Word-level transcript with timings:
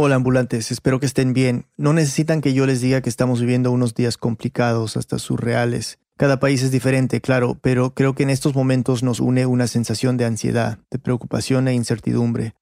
Hola 0.00 0.14
ambulantes, 0.14 0.70
espero 0.70 1.00
que 1.00 1.06
estén 1.06 1.32
bien. 1.32 1.66
No 1.76 1.92
necesitan 1.92 2.40
que 2.40 2.54
yo 2.54 2.66
les 2.66 2.80
diga 2.80 3.00
que 3.00 3.08
estamos 3.08 3.40
viviendo 3.40 3.72
unos 3.72 3.94
días 3.94 4.16
complicados, 4.16 4.96
hasta 4.96 5.18
surreales. 5.18 5.98
Cada 6.16 6.38
país 6.38 6.62
es 6.62 6.70
diferente, 6.70 7.20
claro, 7.20 7.58
pero 7.60 7.94
creo 7.94 8.14
que 8.14 8.22
en 8.22 8.30
estos 8.30 8.54
momentos 8.54 9.02
nos 9.02 9.18
une 9.18 9.44
una 9.44 9.66
sensación 9.66 10.16
de 10.16 10.24
ansiedad, 10.24 10.78
de 10.92 11.00
preocupación 11.00 11.66
e 11.66 11.74
incertidumbre. 11.74 12.54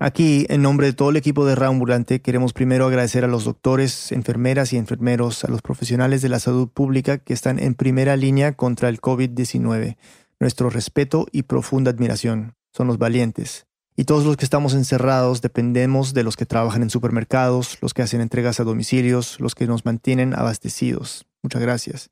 Aquí, 0.00 0.46
en 0.48 0.62
nombre 0.62 0.88
de 0.88 0.92
todo 0.92 1.10
el 1.10 1.16
equipo 1.16 1.44
de 1.44 1.64
Ambulante, 1.64 2.22
queremos 2.22 2.52
primero 2.52 2.86
agradecer 2.86 3.22
a 3.22 3.28
los 3.28 3.44
doctores, 3.44 4.10
enfermeras 4.10 4.72
y 4.72 4.76
enfermeros, 4.76 5.44
a 5.44 5.48
los 5.48 5.62
profesionales 5.62 6.22
de 6.22 6.28
la 6.28 6.40
salud 6.40 6.70
pública 6.70 7.18
que 7.18 7.34
están 7.34 7.60
en 7.60 7.76
primera 7.76 8.16
línea 8.16 8.54
contra 8.54 8.88
el 8.88 9.00
COVID-19. 9.00 9.96
Nuestro 10.40 10.70
respeto 10.70 11.28
y 11.30 11.44
profunda 11.44 11.92
admiración. 11.92 12.56
Son 12.72 12.88
los 12.88 12.98
valientes. 12.98 13.69
Y 14.00 14.04
todos 14.04 14.24
los 14.24 14.38
que 14.38 14.46
estamos 14.46 14.72
encerrados 14.72 15.42
dependemos 15.42 16.14
de 16.14 16.22
los 16.22 16.34
que 16.34 16.46
trabajan 16.46 16.80
en 16.80 16.88
supermercados, 16.88 17.76
los 17.82 17.92
que 17.92 18.00
hacen 18.00 18.22
entregas 18.22 18.58
a 18.58 18.64
domicilios, 18.64 19.38
los 19.40 19.54
que 19.54 19.66
nos 19.66 19.84
mantienen 19.84 20.32
abastecidos. 20.32 21.26
Muchas 21.42 21.60
gracias. 21.60 22.10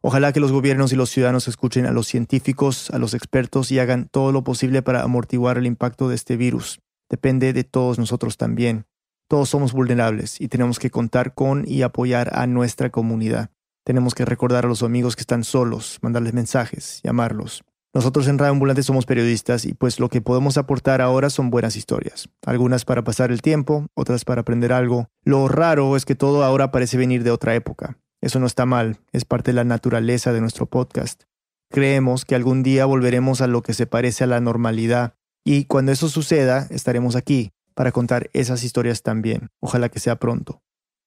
Ojalá 0.00 0.32
que 0.32 0.40
los 0.40 0.52
gobiernos 0.52 0.90
y 0.94 0.96
los 0.96 1.10
ciudadanos 1.10 1.46
escuchen 1.46 1.84
a 1.84 1.92
los 1.92 2.06
científicos, 2.06 2.88
a 2.92 2.98
los 2.98 3.12
expertos 3.12 3.70
y 3.70 3.78
hagan 3.78 4.08
todo 4.10 4.32
lo 4.32 4.42
posible 4.42 4.80
para 4.80 5.02
amortiguar 5.02 5.58
el 5.58 5.66
impacto 5.66 6.08
de 6.08 6.14
este 6.14 6.38
virus. 6.38 6.80
Depende 7.10 7.52
de 7.52 7.62
todos 7.62 7.98
nosotros 7.98 8.38
también. 8.38 8.86
Todos 9.28 9.50
somos 9.50 9.74
vulnerables 9.74 10.40
y 10.40 10.48
tenemos 10.48 10.78
que 10.78 10.90
contar 10.90 11.34
con 11.34 11.64
y 11.68 11.82
apoyar 11.82 12.38
a 12.38 12.46
nuestra 12.46 12.88
comunidad. 12.88 13.50
Tenemos 13.84 14.14
que 14.14 14.24
recordar 14.24 14.64
a 14.64 14.68
los 14.68 14.82
amigos 14.82 15.14
que 15.14 15.20
están 15.20 15.44
solos, 15.44 15.98
mandarles 16.00 16.32
mensajes, 16.32 17.02
llamarlos. 17.04 17.64
Nosotros 17.94 18.28
en 18.28 18.38
Radio 18.38 18.52
Ambulante 18.52 18.82
somos 18.82 19.06
periodistas 19.06 19.64
y 19.64 19.72
pues 19.72 19.98
lo 19.98 20.10
que 20.10 20.20
podemos 20.20 20.58
aportar 20.58 21.00
ahora 21.00 21.30
son 21.30 21.48
buenas 21.48 21.74
historias. 21.74 22.28
Algunas 22.44 22.84
para 22.84 23.02
pasar 23.02 23.32
el 23.32 23.40
tiempo, 23.40 23.86
otras 23.94 24.24
para 24.26 24.42
aprender 24.42 24.72
algo. 24.72 25.08
Lo 25.24 25.48
raro 25.48 25.96
es 25.96 26.04
que 26.04 26.14
todo 26.14 26.44
ahora 26.44 26.70
parece 26.70 26.98
venir 26.98 27.24
de 27.24 27.30
otra 27.30 27.54
época. 27.54 27.98
Eso 28.20 28.40
no 28.40 28.46
está 28.46 28.66
mal, 28.66 29.00
es 29.12 29.24
parte 29.24 29.52
de 29.52 29.56
la 29.56 29.64
naturaleza 29.64 30.32
de 30.32 30.40
nuestro 30.40 30.66
podcast. 30.66 31.22
Creemos 31.70 32.24
que 32.24 32.34
algún 32.34 32.62
día 32.62 32.84
volveremos 32.84 33.40
a 33.40 33.46
lo 33.46 33.62
que 33.62 33.74
se 33.74 33.86
parece 33.86 34.24
a 34.24 34.26
la 34.26 34.40
normalidad 34.40 35.14
y 35.44 35.64
cuando 35.64 35.92
eso 35.92 36.08
suceda 36.08 36.66
estaremos 36.70 37.16
aquí 37.16 37.52
para 37.74 37.92
contar 37.92 38.28
esas 38.34 38.64
historias 38.64 39.02
también. 39.02 39.48
Ojalá 39.60 39.88
que 39.88 40.00
sea 40.00 40.16
pronto. 40.16 40.62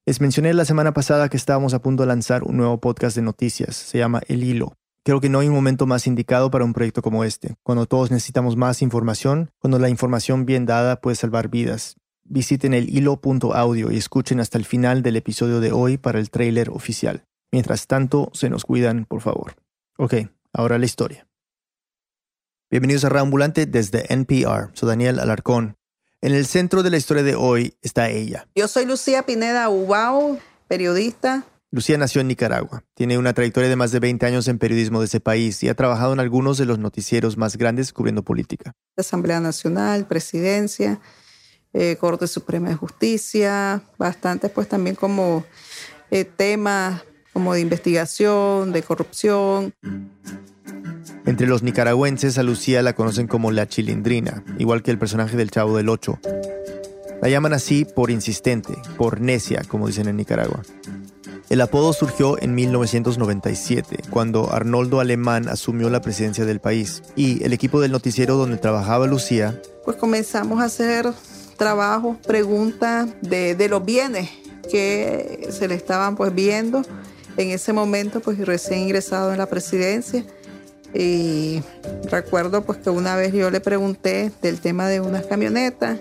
Les 0.05 0.19
mencioné 0.19 0.53
la 0.55 0.65
semana 0.65 0.93
pasada 0.93 1.29
que 1.29 1.37
estábamos 1.37 1.75
a 1.75 1.81
punto 1.81 2.03
de 2.03 2.07
lanzar 2.07 2.43
un 2.43 2.57
nuevo 2.57 2.79
podcast 2.79 3.15
de 3.15 3.21
noticias. 3.21 3.75
Se 3.75 3.99
llama 3.99 4.21
El 4.27 4.43
Hilo. 4.43 4.77
Creo 5.03 5.19
que 5.19 5.29
no 5.29 5.39
hay 5.39 5.47
un 5.47 5.55
momento 5.55 5.87
más 5.87 6.05
indicado 6.05 6.51
para 6.51 6.63
un 6.63 6.73
proyecto 6.73 7.01
como 7.01 7.23
este, 7.23 7.55
cuando 7.63 7.87
todos 7.87 8.11
necesitamos 8.11 8.55
más 8.55 8.83
información, 8.83 9.49
cuando 9.57 9.79
la 9.79 9.89
información 9.89 10.45
bien 10.45 10.67
dada 10.67 11.01
puede 11.01 11.15
salvar 11.15 11.49
vidas. 11.49 11.95
Visiten 12.23 12.75
el 12.75 12.87
hilo.audio 12.87 13.91
y 13.91 13.97
escuchen 13.97 14.39
hasta 14.39 14.59
el 14.59 14.65
final 14.65 15.01
del 15.01 15.15
episodio 15.15 15.59
de 15.59 15.71
hoy 15.71 15.97
para 15.97 16.19
el 16.19 16.29
tráiler 16.29 16.69
oficial. 16.69 17.25
Mientras 17.51 17.87
tanto, 17.87 18.29
se 18.33 18.51
nos 18.51 18.63
cuidan, 18.63 19.05
por 19.05 19.21
favor. 19.21 19.55
Ok, 19.97 20.13
ahora 20.53 20.77
la 20.77 20.85
historia. 20.85 21.27
Bienvenidos 22.69 23.03
a 23.03 23.09
Reambulante 23.09 23.65
desde 23.65 24.13
NPR. 24.13 24.69
Soy 24.73 24.87
Daniel 24.87 25.19
Alarcón. 25.19 25.77
En 26.21 26.33
el 26.35 26.45
centro 26.45 26.83
de 26.83 26.91
la 26.91 26.97
historia 26.97 27.23
de 27.23 27.33
hoy 27.33 27.75
está 27.81 28.09
ella. 28.11 28.47
Yo 28.53 28.67
soy 28.67 28.85
Lucía 28.85 29.23
Pineda 29.23 29.67
Ubao, 29.69 30.37
periodista, 30.67 31.43
Lucía 31.73 31.97
nació 31.97 32.19
en 32.19 32.27
Nicaragua. 32.27 32.83
Tiene 32.93 33.17
una 33.17 33.33
trayectoria 33.33 33.69
de 33.69 33.77
más 33.77 33.93
de 33.93 33.99
20 34.01 34.25
años 34.25 34.47
en 34.49 34.59
periodismo 34.59 34.99
de 34.99 35.05
ese 35.05 35.21
país 35.21 35.63
y 35.63 35.69
ha 35.69 35.73
trabajado 35.73 36.11
en 36.11 36.19
algunos 36.19 36.57
de 36.57 36.65
los 36.65 36.79
noticieros 36.79 37.37
más 37.37 37.55
grandes 37.55 37.93
cubriendo 37.93 38.23
política. 38.23 38.73
Asamblea 38.97 39.39
Nacional, 39.39 40.05
Presidencia, 40.05 40.99
eh, 41.71 41.95
Corte 41.97 42.27
Suprema 42.27 42.67
de 42.67 42.75
Justicia, 42.75 43.81
bastantes 43.97 44.51
pues 44.51 44.67
también 44.67 44.97
como 44.97 45.45
eh, 46.11 46.25
temas 46.25 47.03
como 47.31 47.53
de 47.53 47.61
investigación, 47.61 48.73
de 48.73 48.83
corrupción. 48.83 49.73
Entre 51.25 51.47
los 51.47 51.63
nicaragüenses 51.63 52.37
a 52.37 52.43
Lucía 52.43 52.81
la 52.81 52.93
conocen 52.93 53.27
como 53.27 53.51
la 53.51 53.65
chilindrina, 53.67 54.43
igual 54.57 54.83
que 54.83 54.91
el 54.91 54.99
personaje 54.99 55.37
del 55.37 55.51
Chavo 55.51 55.77
del 55.77 55.87
Ocho. 55.87 56.19
La 57.21 57.29
llaman 57.29 57.53
así 57.53 57.85
por 57.85 58.11
insistente, 58.11 58.73
por 58.97 59.21
necia, 59.21 59.61
como 59.67 59.87
dicen 59.87 60.09
en 60.09 60.17
Nicaragua. 60.17 60.63
El 61.51 61.59
apodo 61.59 61.91
surgió 61.91 62.41
en 62.41 62.55
1997, 62.55 64.03
cuando 64.09 64.53
Arnoldo 64.53 65.01
Alemán 65.01 65.49
asumió 65.49 65.89
la 65.89 65.99
presidencia 65.99 66.45
del 66.45 66.61
país 66.61 67.03
y 67.17 67.43
el 67.43 67.51
equipo 67.51 67.81
del 67.81 67.91
noticiero 67.91 68.37
donde 68.37 68.55
trabajaba 68.55 69.05
Lucía. 69.05 69.61
Pues 69.83 69.97
comenzamos 69.97 70.61
a 70.61 70.63
hacer 70.63 71.11
trabajos, 71.57 72.15
preguntas 72.25 73.09
de, 73.19 73.55
de 73.55 73.67
los 73.67 73.83
bienes 73.83 74.29
que 74.71 75.49
se 75.51 75.67
le 75.67 75.75
estaban 75.75 76.15
pues 76.15 76.33
viendo 76.33 76.83
en 77.35 77.49
ese 77.49 77.73
momento, 77.73 78.21
pues 78.21 78.37
recién 78.47 78.79
ingresado 78.79 79.33
en 79.33 79.37
la 79.37 79.47
presidencia. 79.47 80.23
Y 80.93 81.61
recuerdo 82.09 82.61
pues 82.63 82.77
que 82.77 82.91
una 82.91 83.17
vez 83.17 83.33
yo 83.33 83.51
le 83.51 83.59
pregunté 83.59 84.31
del 84.41 84.61
tema 84.61 84.87
de 84.87 85.01
unas 85.01 85.25
camionetas 85.25 85.99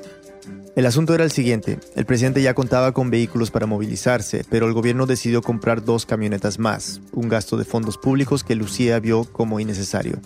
el 0.76 0.86
asunto 0.86 1.14
era 1.14 1.24
el 1.24 1.32
siguiente, 1.32 1.78
el 1.96 2.06
presidente 2.06 2.42
ya 2.42 2.54
contaba 2.54 2.92
con 2.92 3.10
vehículos 3.10 3.50
para 3.50 3.66
movilizarse, 3.66 4.44
pero 4.48 4.66
el 4.66 4.72
gobierno 4.72 5.06
decidió 5.06 5.42
comprar 5.42 5.84
dos 5.84 6.06
camionetas 6.06 6.58
más, 6.58 7.00
un 7.12 7.28
gasto 7.28 7.56
de 7.56 7.64
fondos 7.64 7.98
públicos 7.98 8.44
que 8.44 8.54
Lucía 8.54 9.00
vio 9.00 9.24
como 9.24 9.58
innecesario. 9.58 10.20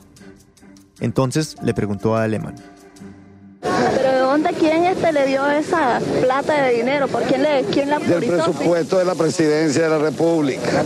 Entonces 1.00 1.56
le 1.62 1.72
preguntó 1.74 2.16
a 2.16 2.24
Alemán. 2.24 2.56
¿Pero 3.60 4.12
de 4.12 4.18
dónde 4.18 4.50
quién 4.52 4.84
este 4.84 5.12
le 5.12 5.26
dio 5.26 5.48
esa 5.48 6.00
plata 6.20 6.62
de 6.62 6.74
dinero? 6.74 7.08
¿Por 7.08 7.22
quién, 7.22 7.42
le, 7.42 7.64
quién 7.64 7.88
la 7.88 7.98
Del 7.98 8.26
presupuesto 8.26 8.98
de 8.98 9.04
la 9.06 9.14
presidencia 9.14 9.84
de 9.84 9.88
la 9.88 9.98
República. 9.98 10.84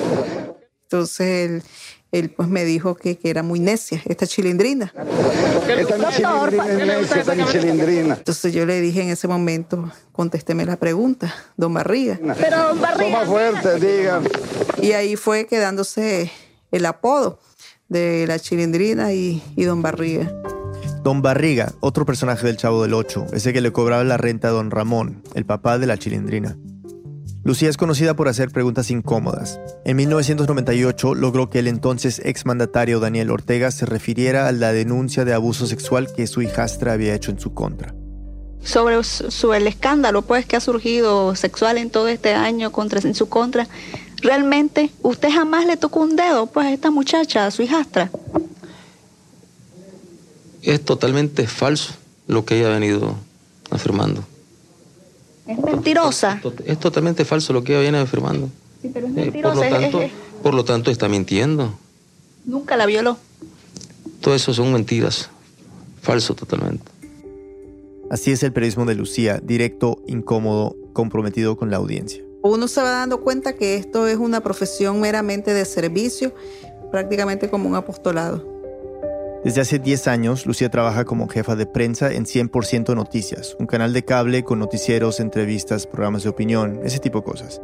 Entonces 0.84 1.20
él 1.20 1.62
él 2.10 2.30
pues 2.30 2.48
me 2.48 2.64
dijo 2.64 2.94
que, 2.94 3.18
era 3.22 3.42
muy 3.42 3.60
necia 3.60 4.02
esta 4.06 4.26
chilindrina. 4.26 4.92
Esta 5.68 6.10
chilindrina 6.10 6.66
es 6.66 6.86
necia, 6.86 7.20
esta 7.20 7.52
chilindrina. 7.52 8.14
Entonces 8.14 8.52
yo 8.52 8.64
le 8.64 8.80
dije 8.80 9.02
en 9.02 9.10
ese 9.10 9.28
momento, 9.28 9.92
contésteme 10.12 10.64
la 10.64 10.76
pregunta, 10.76 11.34
don 11.56 11.74
Barriga. 11.74 12.18
Pero 12.38 12.68
don 12.68 12.80
Barriga. 12.80 13.20
Toma 13.20 13.26
fuerte, 13.26 13.78
diga. 13.78 14.22
Y 14.80 14.92
ahí 14.92 15.16
fue 15.16 15.46
quedándose 15.46 16.30
el 16.70 16.86
apodo 16.86 17.40
de 17.88 18.26
la 18.26 18.38
chilindrina 18.38 19.12
y, 19.12 19.42
y 19.56 19.64
don 19.64 19.82
Barriga. 19.82 20.32
Don 21.02 21.22
Barriga, 21.22 21.72
otro 21.80 22.04
personaje 22.06 22.46
del 22.46 22.56
Chavo 22.56 22.82
del 22.82 22.94
Ocho, 22.94 23.26
ese 23.32 23.52
que 23.52 23.60
le 23.60 23.72
cobraba 23.72 24.02
la 24.04 24.16
renta 24.16 24.48
a 24.48 24.50
don 24.50 24.70
Ramón, 24.70 25.22
el 25.34 25.44
papá 25.44 25.78
de 25.78 25.86
la 25.86 25.96
chilindrina. 25.96 26.56
Lucía 27.44 27.70
es 27.70 27.76
conocida 27.76 28.14
por 28.14 28.28
hacer 28.28 28.50
preguntas 28.50 28.90
incómodas. 28.90 29.60
En 29.84 29.96
1998 29.96 31.14
logró 31.14 31.48
que 31.48 31.60
el 31.60 31.68
entonces 31.68 32.20
exmandatario 32.24 33.00
Daniel 33.00 33.30
Ortega 33.30 33.70
se 33.70 33.86
refiriera 33.86 34.48
a 34.48 34.52
la 34.52 34.72
denuncia 34.72 35.24
de 35.24 35.34
abuso 35.34 35.66
sexual 35.66 36.12
que 36.14 36.26
su 36.26 36.42
hijastra 36.42 36.92
había 36.92 37.14
hecho 37.14 37.30
en 37.30 37.38
su 37.38 37.54
contra. 37.54 37.94
Sobre 38.62 39.02
su, 39.04 39.52
el 39.54 39.66
escándalo 39.66 40.22
pues 40.22 40.44
que 40.44 40.56
ha 40.56 40.60
surgido 40.60 41.34
sexual 41.36 41.78
en 41.78 41.90
todo 41.90 42.08
este 42.08 42.34
año 42.34 42.72
contra, 42.72 43.00
en 43.00 43.14
su 43.14 43.28
contra, 43.28 43.68
realmente 44.20 44.90
usted 45.02 45.30
jamás 45.30 45.64
le 45.64 45.76
tocó 45.76 46.00
un 46.00 46.16
dedo 46.16 46.46
pues 46.46 46.66
a 46.66 46.72
esta 46.72 46.90
muchacha, 46.90 47.46
a 47.46 47.50
su 47.50 47.62
hijastra. 47.62 48.10
Es 50.62 50.84
totalmente 50.84 51.46
falso 51.46 51.94
lo 52.26 52.44
que 52.44 52.58
ella 52.58 52.66
ha 52.66 52.78
venido 52.78 53.14
afirmando. 53.70 54.24
Es 55.48 55.58
mentirosa. 55.58 56.40
Es 56.66 56.78
totalmente 56.78 57.24
falso 57.24 57.54
lo 57.54 57.64
que 57.64 57.72
ella 57.72 57.80
viene 57.80 57.98
afirmando. 57.98 58.50
Sí, 58.82 58.90
pero 58.92 59.06
es 59.06 59.12
mentirosa. 59.12 59.54
por, 59.54 59.64
lo 59.64 59.80
tanto, 59.80 60.00
por 60.42 60.54
lo 60.54 60.64
tanto, 60.64 60.90
está 60.90 61.08
mintiendo. 61.08 61.72
Nunca 62.44 62.76
la 62.76 62.84
violó. 62.84 63.16
Todo 64.20 64.34
eso 64.34 64.52
son 64.52 64.72
mentiras. 64.74 65.30
Falso 66.02 66.34
totalmente. 66.34 66.84
Así 68.10 68.30
es 68.30 68.42
el 68.42 68.52
periodismo 68.52 68.84
de 68.84 68.94
Lucía, 68.94 69.40
directo, 69.42 70.02
incómodo, 70.06 70.76
comprometido 70.92 71.56
con 71.56 71.70
la 71.70 71.78
audiencia. 71.78 72.22
Uno 72.42 72.68
se 72.68 72.82
va 72.82 72.90
dando 72.90 73.22
cuenta 73.22 73.54
que 73.54 73.76
esto 73.76 74.06
es 74.06 74.18
una 74.18 74.40
profesión 74.42 75.00
meramente 75.00 75.54
de 75.54 75.64
servicio, 75.64 76.34
prácticamente 76.90 77.48
como 77.48 77.68
un 77.68 77.74
apostolado. 77.74 78.57
Desde 79.44 79.60
hace 79.60 79.78
10 79.78 80.08
años, 80.08 80.46
Lucía 80.46 80.68
trabaja 80.68 81.04
como 81.04 81.28
jefa 81.28 81.54
de 81.54 81.64
prensa 81.64 82.10
en 82.10 82.24
100% 82.24 82.96
Noticias, 82.96 83.56
un 83.60 83.66
canal 83.66 83.92
de 83.92 84.04
cable 84.04 84.42
con 84.42 84.58
noticieros, 84.58 85.20
entrevistas, 85.20 85.86
programas 85.86 86.24
de 86.24 86.28
opinión, 86.28 86.80
ese 86.82 86.98
tipo 86.98 87.20
de 87.20 87.24
cosas. 87.24 87.62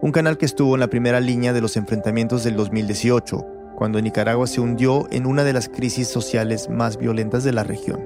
Un 0.00 0.10
canal 0.10 0.36
que 0.36 0.46
estuvo 0.46 0.74
en 0.74 0.80
la 0.80 0.88
primera 0.88 1.20
línea 1.20 1.52
de 1.52 1.60
los 1.60 1.76
enfrentamientos 1.76 2.42
del 2.42 2.56
2018, 2.56 3.46
cuando 3.76 4.00
Nicaragua 4.00 4.48
se 4.48 4.60
hundió 4.60 5.06
en 5.12 5.26
una 5.26 5.44
de 5.44 5.52
las 5.52 5.68
crisis 5.68 6.08
sociales 6.08 6.68
más 6.68 6.96
violentas 6.96 7.44
de 7.44 7.52
la 7.52 7.62
región. 7.62 8.00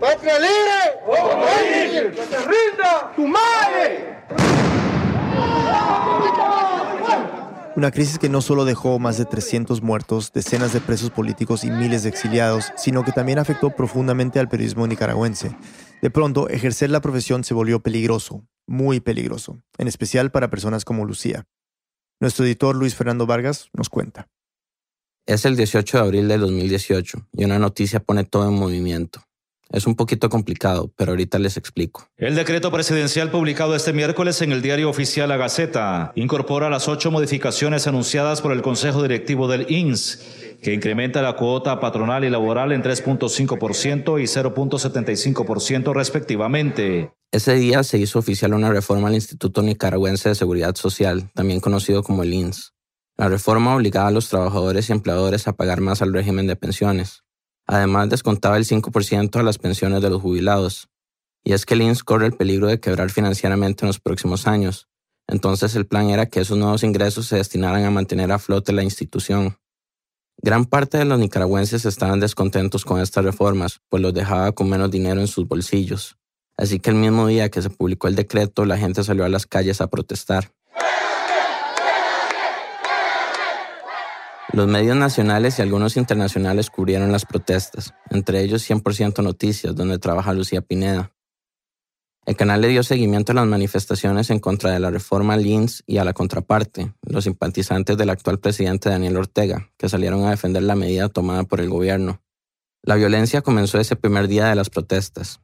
¡Patria 0.00 0.38
libre! 0.38 2.10
¡Que 2.10 2.22
se 2.22 2.38
rinda! 2.38 3.12
¡Tu 3.14 3.26
madre! 3.26 4.14
Una 7.76 7.90
crisis 7.90 8.20
que 8.20 8.28
no 8.28 8.40
solo 8.40 8.64
dejó 8.64 9.00
más 9.00 9.18
de 9.18 9.24
300 9.24 9.82
muertos, 9.82 10.32
decenas 10.32 10.72
de 10.72 10.80
presos 10.80 11.10
políticos 11.10 11.64
y 11.64 11.72
miles 11.72 12.04
de 12.04 12.08
exiliados, 12.08 12.66
sino 12.76 13.02
que 13.04 13.10
también 13.10 13.40
afectó 13.40 13.70
profundamente 13.70 14.38
al 14.38 14.48
periodismo 14.48 14.86
nicaragüense. 14.86 15.56
De 16.00 16.08
pronto, 16.08 16.48
ejercer 16.48 16.90
la 16.90 17.00
profesión 17.00 17.42
se 17.42 17.52
volvió 17.52 17.80
peligroso, 17.80 18.46
muy 18.68 19.00
peligroso, 19.00 19.60
en 19.76 19.88
especial 19.88 20.30
para 20.30 20.50
personas 20.50 20.84
como 20.84 21.04
Lucía. 21.04 21.48
Nuestro 22.20 22.44
editor 22.44 22.76
Luis 22.76 22.94
Fernando 22.94 23.26
Vargas 23.26 23.70
nos 23.72 23.88
cuenta. 23.88 24.28
Es 25.26 25.44
el 25.44 25.56
18 25.56 25.98
de 25.98 26.04
abril 26.04 26.28
de 26.28 26.38
2018 26.38 27.26
y 27.32 27.44
una 27.44 27.58
noticia 27.58 27.98
pone 27.98 28.22
todo 28.22 28.48
en 28.48 28.54
movimiento. 28.54 29.20
Es 29.70 29.86
un 29.86 29.96
poquito 29.96 30.28
complicado, 30.28 30.92
pero 30.96 31.12
ahorita 31.12 31.38
les 31.38 31.56
explico. 31.56 32.06
El 32.16 32.34
decreto 32.34 32.70
presidencial 32.70 33.30
publicado 33.30 33.74
este 33.74 33.92
miércoles 33.92 34.40
en 34.42 34.52
el 34.52 34.62
diario 34.62 34.90
oficial 34.90 35.28
La 35.28 35.36
Gaceta 35.36 36.12
incorpora 36.14 36.70
las 36.70 36.88
ocho 36.88 37.10
modificaciones 37.10 37.86
anunciadas 37.86 38.42
por 38.42 38.52
el 38.52 38.62
Consejo 38.62 39.02
Directivo 39.02 39.48
del 39.48 39.70
INS, 39.70 40.58
que 40.62 40.74
incrementa 40.74 41.22
la 41.22 41.36
cuota 41.36 41.80
patronal 41.80 42.24
y 42.24 42.30
laboral 42.30 42.72
en 42.72 42.82
3.5% 42.82 44.20
y 44.20 44.24
0.75% 44.24 45.92
respectivamente. 45.94 47.12
Ese 47.32 47.54
día 47.54 47.82
se 47.82 47.98
hizo 47.98 48.18
oficial 48.18 48.54
una 48.54 48.70
reforma 48.70 49.08
al 49.08 49.14
Instituto 49.14 49.62
Nicaragüense 49.62 50.28
de 50.28 50.34
Seguridad 50.36 50.76
Social, 50.76 51.30
también 51.34 51.60
conocido 51.60 52.02
como 52.02 52.22
el 52.22 52.32
INS. 52.32 52.74
La 53.16 53.28
reforma 53.28 53.74
obligaba 53.74 54.08
a 54.08 54.12
los 54.12 54.28
trabajadores 54.28 54.88
y 54.88 54.92
empleadores 54.92 55.48
a 55.48 55.52
pagar 55.52 55.80
más 55.80 56.02
al 56.02 56.12
régimen 56.12 56.46
de 56.46 56.56
pensiones. 56.56 57.24
Además, 57.66 58.10
descontaba 58.10 58.56
el 58.56 58.64
5% 58.64 59.36
a 59.36 59.42
las 59.42 59.58
pensiones 59.58 60.02
de 60.02 60.10
los 60.10 60.20
jubilados. 60.20 60.88
Y 61.42 61.52
es 61.52 61.66
que 61.66 61.74
el 61.74 62.04
corre 62.04 62.26
el 62.26 62.32
peligro 62.32 62.68
de 62.68 62.80
quebrar 62.80 63.10
financieramente 63.10 63.84
en 63.84 63.88
los 63.88 64.00
próximos 64.00 64.46
años. 64.46 64.88
Entonces 65.26 65.74
el 65.74 65.86
plan 65.86 66.10
era 66.10 66.26
que 66.26 66.40
esos 66.40 66.58
nuevos 66.58 66.82
ingresos 66.82 67.26
se 67.26 67.36
destinaran 67.36 67.84
a 67.84 67.90
mantener 67.90 68.32
a 68.32 68.38
flote 68.38 68.72
la 68.72 68.82
institución. 68.82 69.56
Gran 70.42 70.66
parte 70.66 70.98
de 70.98 71.04
los 71.04 71.18
nicaragüenses 71.18 71.84
estaban 71.86 72.20
descontentos 72.20 72.84
con 72.84 73.00
estas 73.00 73.24
reformas, 73.24 73.80
pues 73.88 74.02
los 74.02 74.12
dejaba 74.12 74.52
con 74.52 74.68
menos 74.68 74.90
dinero 74.90 75.20
en 75.20 75.26
sus 75.26 75.46
bolsillos. 75.46 76.16
Así 76.56 76.80
que 76.80 76.90
el 76.90 76.96
mismo 76.96 77.26
día 77.26 77.50
que 77.50 77.62
se 77.62 77.70
publicó 77.70 78.08
el 78.08 78.14
decreto, 78.14 78.64
la 78.64 78.76
gente 78.76 79.02
salió 79.02 79.24
a 79.24 79.28
las 79.28 79.46
calles 79.46 79.80
a 79.80 79.88
protestar. 79.88 80.52
Los 84.54 84.68
medios 84.68 84.96
nacionales 84.96 85.58
y 85.58 85.62
algunos 85.62 85.96
internacionales 85.96 86.70
cubrieron 86.70 87.10
las 87.10 87.24
protestas, 87.24 87.92
entre 88.10 88.40
ellos 88.40 88.62
100% 88.70 89.20
Noticias, 89.20 89.74
donde 89.74 89.98
trabaja 89.98 90.32
Lucía 90.32 90.60
Pineda. 90.60 91.10
El 92.24 92.36
canal 92.36 92.60
le 92.60 92.68
dio 92.68 92.84
seguimiento 92.84 93.32
a 93.32 93.34
las 93.34 93.48
manifestaciones 93.48 94.30
en 94.30 94.38
contra 94.38 94.70
de 94.70 94.78
la 94.78 94.92
reforma 94.92 95.36
LINS 95.36 95.82
y 95.88 95.96
a 95.96 96.04
la 96.04 96.12
contraparte, 96.12 96.94
los 97.02 97.24
simpatizantes 97.24 97.96
del 97.96 98.10
actual 98.10 98.38
presidente 98.38 98.90
Daniel 98.90 99.16
Ortega, 99.16 99.72
que 99.76 99.88
salieron 99.88 100.24
a 100.24 100.30
defender 100.30 100.62
la 100.62 100.76
medida 100.76 101.08
tomada 101.08 101.42
por 101.42 101.60
el 101.60 101.68
gobierno. 101.68 102.22
La 102.80 102.94
violencia 102.94 103.42
comenzó 103.42 103.80
ese 103.80 103.96
primer 103.96 104.28
día 104.28 104.46
de 104.46 104.54
las 104.54 104.70
protestas. 104.70 105.40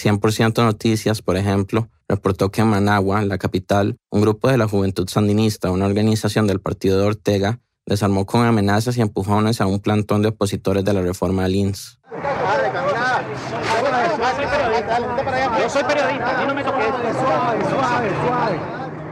100% 0.00 0.62
Noticias, 0.62 1.20
por 1.20 1.36
ejemplo, 1.36 1.90
reportó 2.06 2.52
que 2.52 2.60
en 2.60 2.68
Managua, 2.68 3.22
la 3.22 3.38
capital, 3.38 3.96
un 4.08 4.20
grupo 4.20 4.48
de 4.48 4.56
la 4.56 4.68
Juventud 4.68 5.08
Sandinista, 5.08 5.72
una 5.72 5.86
organización 5.86 6.46
del 6.46 6.60
partido 6.60 7.00
de 7.00 7.06
Ortega, 7.08 7.58
desarmó 7.86 8.26
con 8.26 8.44
amenazas 8.44 8.96
y 8.96 9.00
empujones 9.00 9.60
a 9.60 9.66
un 9.66 9.80
plantón 9.80 10.22
de 10.22 10.28
opositores 10.28 10.84
de 10.84 10.92
la 10.92 11.02
reforma 11.02 11.42
del 11.44 11.56
INS. 11.56 11.98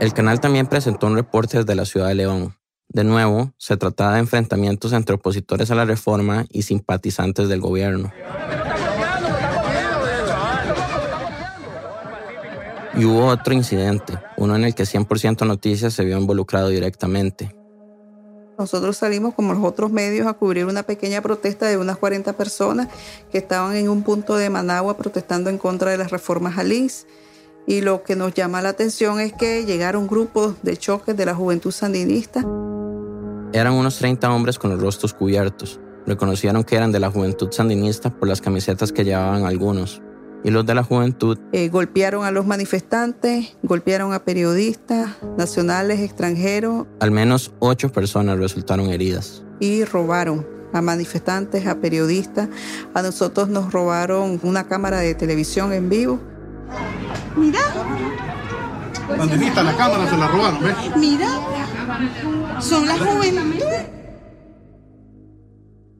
El 0.00 0.14
canal 0.14 0.40
también 0.40 0.66
presentó 0.66 1.06
un 1.06 1.16
reporte 1.16 1.58
desde 1.58 1.74
la 1.74 1.84
ciudad 1.84 2.08
de 2.08 2.14
León. 2.14 2.56
De 2.88 3.04
nuevo, 3.04 3.52
se 3.56 3.76
trataba 3.76 4.14
de 4.14 4.20
enfrentamientos 4.20 4.92
entre 4.92 5.14
opositores 5.14 5.70
a 5.70 5.74
la 5.74 5.84
reforma 5.84 6.46
y 6.50 6.62
simpatizantes 6.62 7.48
del 7.48 7.60
gobierno. 7.60 8.12
Y 12.96 13.04
hubo 13.04 13.26
otro 13.26 13.54
incidente, 13.54 14.18
uno 14.36 14.56
en 14.56 14.64
el 14.64 14.74
que 14.74 14.82
100% 14.82 15.46
Noticias 15.46 15.92
se 15.92 16.04
vio 16.04 16.18
involucrado 16.18 16.68
directamente. 16.68 17.59
Nosotros 18.60 18.98
salimos 18.98 19.32
como 19.32 19.54
los 19.54 19.64
otros 19.64 19.90
medios 19.90 20.26
a 20.26 20.34
cubrir 20.34 20.66
una 20.66 20.82
pequeña 20.82 21.22
protesta 21.22 21.66
de 21.66 21.78
unas 21.78 21.96
40 21.96 22.34
personas 22.34 22.88
que 23.32 23.38
estaban 23.38 23.74
en 23.74 23.88
un 23.88 24.02
punto 24.02 24.36
de 24.36 24.50
Managua 24.50 24.98
protestando 24.98 25.48
en 25.48 25.56
contra 25.56 25.90
de 25.92 25.96
las 25.96 26.10
reformas 26.10 26.58
al 26.58 26.70
INS. 26.70 27.06
Y 27.66 27.80
lo 27.80 28.02
que 28.02 28.16
nos 28.16 28.34
llama 28.34 28.60
la 28.60 28.68
atención 28.68 29.18
es 29.18 29.32
que 29.32 29.64
llegaron 29.64 30.06
grupos 30.06 30.56
de 30.62 30.76
choques 30.76 31.16
de 31.16 31.24
la 31.24 31.34
juventud 31.34 31.70
sandinista. 31.70 32.40
Eran 33.54 33.72
unos 33.72 33.96
30 33.96 34.30
hombres 34.30 34.58
con 34.58 34.68
los 34.68 34.78
rostros 34.78 35.14
cubiertos. 35.14 35.80
Reconocieron 36.06 36.62
que 36.62 36.76
eran 36.76 36.92
de 36.92 37.00
la 37.00 37.10
juventud 37.10 37.48
sandinista 37.50 38.10
por 38.10 38.28
las 38.28 38.42
camisetas 38.42 38.92
que 38.92 39.04
llevaban 39.04 39.46
algunos 39.46 40.02
y 40.44 40.50
los 40.50 40.66
de 40.66 40.74
la 40.74 40.82
juventud. 40.82 41.38
Eh, 41.52 41.68
golpearon 41.68 42.24
a 42.24 42.30
los 42.30 42.46
manifestantes, 42.46 43.56
golpearon 43.62 44.12
a 44.12 44.24
periodistas 44.24 45.10
nacionales, 45.36 46.00
extranjeros. 46.00 46.86
Al 47.00 47.10
menos 47.10 47.52
ocho 47.58 47.92
personas 47.92 48.38
resultaron 48.38 48.90
heridas. 48.90 49.42
Y 49.58 49.84
robaron 49.84 50.46
a 50.72 50.80
manifestantes, 50.80 51.66
a 51.66 51.80
periodistas. 51.80 52.48
A 52.94 53.02
nosotros 53.02 53.48
nos 53.48 53.72
robaron 53.72 54.40
una 54.42 54.66
cámara 54.66 54.98
de 54.98 55.14
televisión 55.14 55.72
en 55.72 55.88
vivo. 55.88 56.20
Mira. 57.36 57.60
Sandinista, 59.16 59.62
la 59.62 59.76
cámara 59.76 60.08
se 60.08 60.16
la 60.16 60.28
robaron, 60.28 60.62
¿ves? 60.62 60.74
Mira. 60.96 61.28
Son 62.60 62.86
las 62.86 62.98
juventud. 62.98 63.99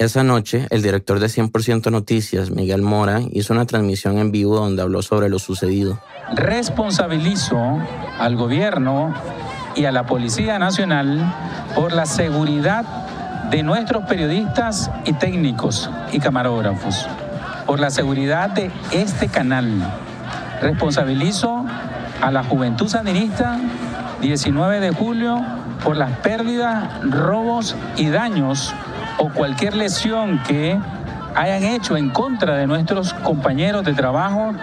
Esa 0.00 0.24
noche, 0.24 0.66
el 0.70 0.80
director 0.80 1.20
de 1.20 1.26
100% 1.26 1.90
Noticias, 1.90 2.50
Miguel 2.50 2.80
Mora, 2.80 3.20
hizo 3.32 3.52
una 3.52 3.66
transmisión 3.66 4.16
en 4.16 4.32
vivo 4.32 4.56
donde 4.56 4.80
habló 4.80 5.02
sobre 5.02 5.28
lo 5.28 5.38
sucedido. 5.38 6.00
Responsabilizo 6.32 7.78
al 8.18 8.34
gobierno 8.34 9.12
y 9.76 9.84
a 9.84 9.92
la 9.92 10.06
Policía 10.06 10.58
Nacional 10.58 11.20
por 11.74 11.92
la 11.92 12.06
seguridad 12.06 12.86
de 13.50 13.62
nuestros 13.62 14.06
periodistas 14.06 14.90
y 15.04 15.12
técnicos 15.12 15.90
y 16.12 16.18
camarógrafos, 16.18 17.06
por 17.66 17.78
la 17.78 17.90
seguridad 17.90 18.48
de 18.48 18.70
este 18.92 19.28
canal. 19.28 19.86
Responsabilizo 20.62 21.66
a 22.22 22.30
la 22.30 22.42
Juventud 22.42 22.88
Sandinista 22.88 23.58
19 24.22 24.80
de 24.80 24.92
julio 24.92 25.44
por 25.84 25.98
las 25.98 26.16
pérdidas, 26.20 26.88
robos 27.02 27.76
y 27.98 28.08
daños 28.08 28.74
o 29.20 29.32
cualquier 29.32 29.76
lesión 29.76 30.42
que 30.48 30.78
hayan 31.34 31.62
hecho 31.62 31.96
en 31.96 32.10
contra 32.10 32.56
de 32.56 32.66
nuestros 32.66 33.12
compañeros 33.12 33.84
de 33.84 33.92
trabajo, 33.92 34.54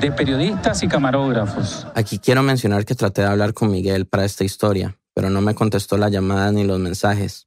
de 0.00 0.10
periodistas 0.10 0.82
y 0.82 0.88
camarógrafos. 0.88 1.86
Aquí 1.94 2.18
quiero 2.18 2.42
mencionar 2.42 2.86
que 2.86 2.94
traté 2.94 3.20
de 3.20 3.28
hablar 3.28 3.52
con 3.52 3.70
Miguel 3.70 4.06
para 4.06 4.24
esta 4.24 4.42
historia, 4.42 4.98
pero 5.12 5.28
no 5.28 5.42
me 5.42 5.54
contestó 5.54 5.98
la 5.98 6.08
llamada 6.08 6.50
ni 6.50 6.64
los 6.64 6.78
mensajes. 6.78 7.46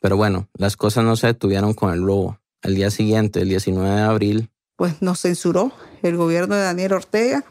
Pero 0.00 0.16
bueno, 0.16 0.48
las 0.54 0.76
cosas 0.76 1.04
no 1.04 1.16
se 1.16 1.26
detuvieron 1.26 1.74
con 1.74 1.92
el 1.92 2.00
robo. 2.00 2.38
Al 2.62 2.76
día 2.76 2.90
siguiente, 2.90 3.40
el 3.40 3.48
19 3.48 3.88
de 3.88 4.02
abril, 4.02 4.50
pues 4.76 5.02
nos 5.02 5.22
censuró 5.22 5.72
el 6.02 6.16
gobierno 6.16 6.54
de 6.54 6.62
Daniel 6.62 6.92
Ortega, 6.92 7.44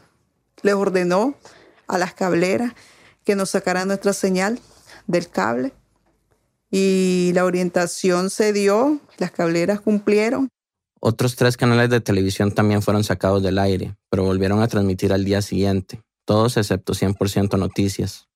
les 0.62 0.74
ordenó 0.74 1.34
a 1.86 1.98
las 1.98 2.14
cableras 2.14 2.72
que 3.24 3.36
nos 3.36 3.50
sacaran 3.50 3.88
nuestra 3.88 4.14
señal 4.14 4.58
del 5.06 5.28
cable 5.28 5.74
y 6.70 7.32
la 7.34 7.44
orientación 7.44 8.30
se 8.30 8.52
dio, 8.52 9.00
las 9.18 9.30
cableras 9.30 9.80
cumplieron. 9.80 10.48
Otros 11.00 11.36
tres 11.36 11.56
canales 11.56 11.90
de 11.90 12.00
televisión 12.00 12.52
también 12.52 12.82
fueron 12.82 13.04
sacados 13.04 13.42
del 13.42 13.58
aire, 13.58 13.96
pero 14.10 14.24
volvieron 14.24 14.60
a 14.62 14.68
transmitir 14.68 15.12
al 15.12 15.24
día 15.24 15.42
siguiente, 15.42 16.02
todos 16.24 16.56
excepto 16.56 16.92
100% 16.92 17.58
noticias. 17.58 18.28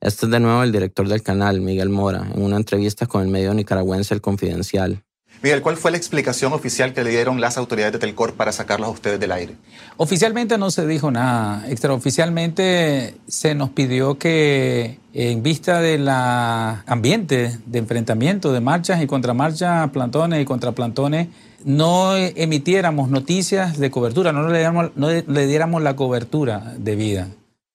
Este 0.00 0.26
es 0.26 0.32
de 0.32 0.40
nuevo 0.40 0.62
el 0.62 0.72
director 0.72 1.08
del 1.08 1.22
canal, 1.22 1.60
Miguel 1.60 1.88
Mora, 1.88 2.30
en 2.34 2.42
una 2.42 2.56
entrevista 2.56 3.06
con 3.06 3.22
el 3.22 3.28
medio 3.28 3.52
nicaragüense 3.52 4.14
El 4.14 4.20
Confidencial. 4.20 5.04
Miguel, 5.40 5.62
¿cuál 5.62 5.76
fue 5.76 5.92
la 5.92 5.96
explicación 5.96 6.52
oficial 6.52 6.92
que 6.92 7.04
le 7.04 7.10
dieron 7.10 7.40
las 7.40 7.56
autoridades 7.58 7.92
de 7.92 7.98
Telcor 8.00 8.34
para 8.34 8.50
sacarlos 8.50 8.88
a 8.88 8.92
ustedes 8.92 9.20
del 9.20 9.30
aire? 9.30 9.54
Oficialmente 9.96 10.58
no 10.58 10.70
se 10.72 10.84
dijo 10.86 11.12
nada. 11.12 11.64
Extraoficialmente 11.68 13.14
se 13.28 13.54
nos 13.54 13.70
pidió 13.70 14.18
que, 14.18 14.98
en 15.12 15.42
vista 15.44 15.80
del 15.80 16.08
ambiente 16.08 17.56
de 17.66 17.78
enfrentamiento, 17.78 18.52
de 18.52 18.60
marchas 18.60 19.00
y 19.00 19.06
contramarchas, 19.06 19.90
plantones 19.90 20.42
y 20.42 20.44
contraplantones, 20.44 21.28
no 21.64 22.16
emitiéramos 22.16 23.08
noticias 23.08 23.78
de 23.78 23.90
cobertura, 23.92 24.32
no 24.32 24.48
le 24.48 24.58
diéramos, 24.58 24.90
no 24.96 25.08
le 25.08 25.46
diéramos 25.46 25.82
la 25.82 25.94
cobertura 25.94 26.74
debida. 26.78 27.28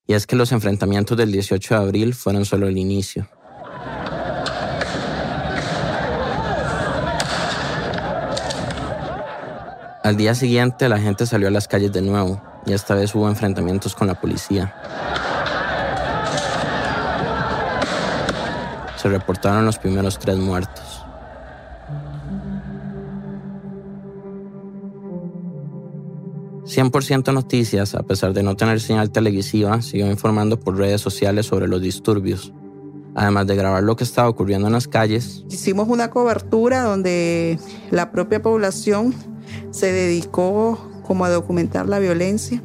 Y 0.06 0.16
es 0.16 0.28
que 0.28 0.36
los 0.36 0.52
enfrentamientos 0.52 1.18
del 1.18 1.32
18 1.32 1.76
de 1.76 1.82
abril 1.82 2.14
fueron 2.14 2.44
solo 2.44 2.68
el 2.68 2.78
inicio. 2.78 3.28
Al 10.04 10.18
día 10.18 10.36
siguiente 10.36 10.90
la 10.90 11.00
gente 11.00 11.26
salió 11.26 11.48
a 11.48 11.52
las 11.52 11.70
calles 11.70 11.94
de 11.94 12.02
nuevo 12.02 12.42
y 12.66 12.74
esta 12.74 12.94
vez 12.94 13.16
hubo 13.16 13.30
enfrentamientos 13.30 13.96
con 13.96 14.08
la 14.08 14.20
policía. 14.20 14.76
se 19.04 19.10
reportaron 19.10 19.66
los 19.66 19.78
primeros 19.78 20.18
tres 20.18 20.38
muertos. 20.38 21.04
«100% 26.64 27.34
Noticias, 27.34 27.96
a 27.96 28.04
pesar 28.04 28.32
de 28.32 28.44
no 28.44 28.56
tener 28.56 28.80
señal 28.80 29.12
televisiva, 29.12 29.82
siguió 29.82 30.10
informando 30.10 30.58
por 30.58 30.78
redes 30.78 31.02
sociales 31.02 31.48
sobre 31.48 31.68
los 31.68 31.82
disturbios, 31.82 32.54
además 33.14 33.46
de 33.46 33.58
grabar 33.58 33.84
lo 33.84 33.98
que 33.98 34.06
estaba 34.06 34.30
ocurriendo 34.30 34.68
en 34.68 34.74
las 34.74 34.88
calles. 34.88 35.44
Hicimos 35.50 35.90
una 35.90 36.10
cobertura 36.10 36.84
donde 36.84 37.60
la 37.92 38.10
propia 38.14 38.42
población 38.42 39.14
se 39.72 39.92
dedicó 39.92 40.80
como 41.04 41.26
a 41.26 41.30
documentar 41.30 41.88
la 41.88 42.00
violencia, 42.00 42.62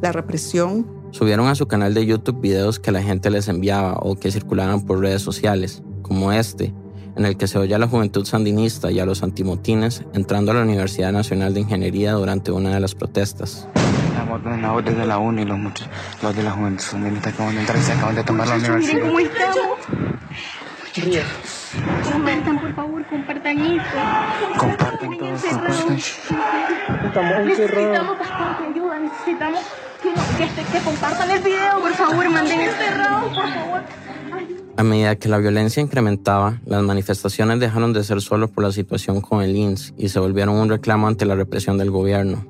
la 0.00 0.12
represión. 0.12 0.86
Subieron 1.10 1.46
a 1.46 1.54
su 1.54 1.66
canal 1.66 1.94
de 1.94 2.06
YouTube 2.06 2.40
videos 2.40 2.80
que 2.80 2.90
la 2.90 3.02
gente 3.02 3.30
les 3.30 3.48
enviaba 3.48 3.98
o 4.00 4.16
que 4.16 4.32
circulaban 4.32 4.84
por 4.84 5.00
redes 5.00 5.22
sociales, 5.22 5.82
como 6.02 6.32
este, 6.32 6.74
en 7.16 7.24
el 7.24 7.36
que 7.36 7.46
se 7.46 7.58
oye 7.58 7.74
a 7.74 7.78
la 7.78 7.86
juventud 7.86 8.24
sandinista 8.24 8.90
y 8.90 8.98
a 8.98 9.06
los 9.06 9.22
antimotines 9.22 10.02
entrando 10.14 10.50
a 10.50 10.56
la 10.56 10.62
Universidad 10.62 11.12
Nacional 11.12 11.54
de 11.54 11.60
Ingeniería 11.60 12.12
durante 12.12 12.50
una 12.50 12.74
de 12.74 12.80
las 12.80 12.94
protestas. 12.94 13.68
La 14.14 14.72
voz 14.72 14.84
desde 14.84 15.06
la 15.06 15.18
UNI, 15.18 15.44
los, 15.44 15.58
los 16.22 16.36
de 16.36 16.42
la 16.42 16.50
juventud 16.50 16.82
sandinista 16.82 17.30
acaban 17.30 17.54
de 17.54 17.60
entrar 17.60 17.78
y 17.78 17.82
se 17.82 17.92
acaban 17.92 18.14
de 18.16 18.24
tomar 18.24 18.48
la 18.48 18.56
universidad. 18.56 19.12
Estamos. 20.96 22.12
Compartan, 22.12 22.60
por 22.60 22.74
favor, 22.74 23.06
compartan 23.08 23.58
esto. 23.58 24.58
Compartan 24.58 25.18
todo, 25.18 25.30
compartan. 25.50 25.96
Estamos 27.04 27.46
Necesitamos 27.46 28.18
bastante 28.18 28.64
ayuda, 28.72 28.98
necesitamos 29.00 29.60
que, 30.02 30.08
no- 30.10 30.36
que, 30.38 30.44
este- 30.44 30.62
que 30.72 30.84
compartan 30.84 31.30
el 31.30 31.42
video, 31.42 31.80
por 31.80 31.92
favor, 31.94 32.30
manden 32.30 32.60
encerrados, 32.60 33.24
por 33.34 33.42
favor. 33.42 33.82
A 34.76 34.82
medida 34.82 35.16
que 35.16 35.28
la 35.28 35.38
violencia 35.38 35.80
incrementaba, 35.82 36.60
las 36.66 36.82
manifestaciones 36.82 37.60
dejaron 37.60 37.92
de 37.92 38.02
ser 38.04 38.20
solo 38.20 38.48
por 38.48 38.64
la 38.64 38.72
situación 38.72 39.20
con 39.20 39.42
el 39.42 39.54
INS 39.56 39.94
y 39.96 40.08
se 40.08 40.18
volvieron 40.20 40.56
un 40.56 40.68
reclamo 40.68 41.06
ante 41.08 41.24
la 41.26 41.34
represión 41.34 41.78
del 41.78 41.90
gobierno. 41.90 42.44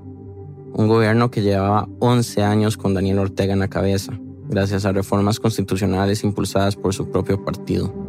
Un 0.72 0.88
gobierno 0.88 1.30
que 1.30 1.42
llevaba 1.42 1.86
11 2.00 2.42
años 2.42 2.76
con 2.76 2.94
Daniel 2.94 3.18
Ortega 3.20 3.52
en 3.52 3.60
la 3.60 3.68
cabeza, 3.68 4.12
gracias 4.48 4.84
a 4.84 4.92
reformas 4.92 5.38
constitucionales 5.40 6.24
impulsadas 6.24 6.76
por 6.76 6.92
su 6.94 7.10
propio 7.10 7.44
partido. 7.44 8.03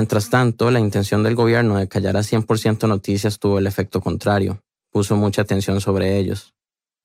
Mientras 0.00 0.30
tanto, 0.30 0.70
la 0.70 0.80
intención 0.80 1.22
del 1.22 1.34
gobierno 1.34 1.76
de 1.76 1.86
callar 1.86 2.16
a 2.16 2.20
100% 2.20 2.88
noticias 2.88 3.38
tuvo 3.38 3.58
el 3.58 3.66
efecto 3.66 4.00
contrario. 4.00 4.64
Puso 4.90 5.14
mucha 5.14 5.42
atención 5.42 5.82
sobre 5.82 6.16
ellos. 6.16 6.54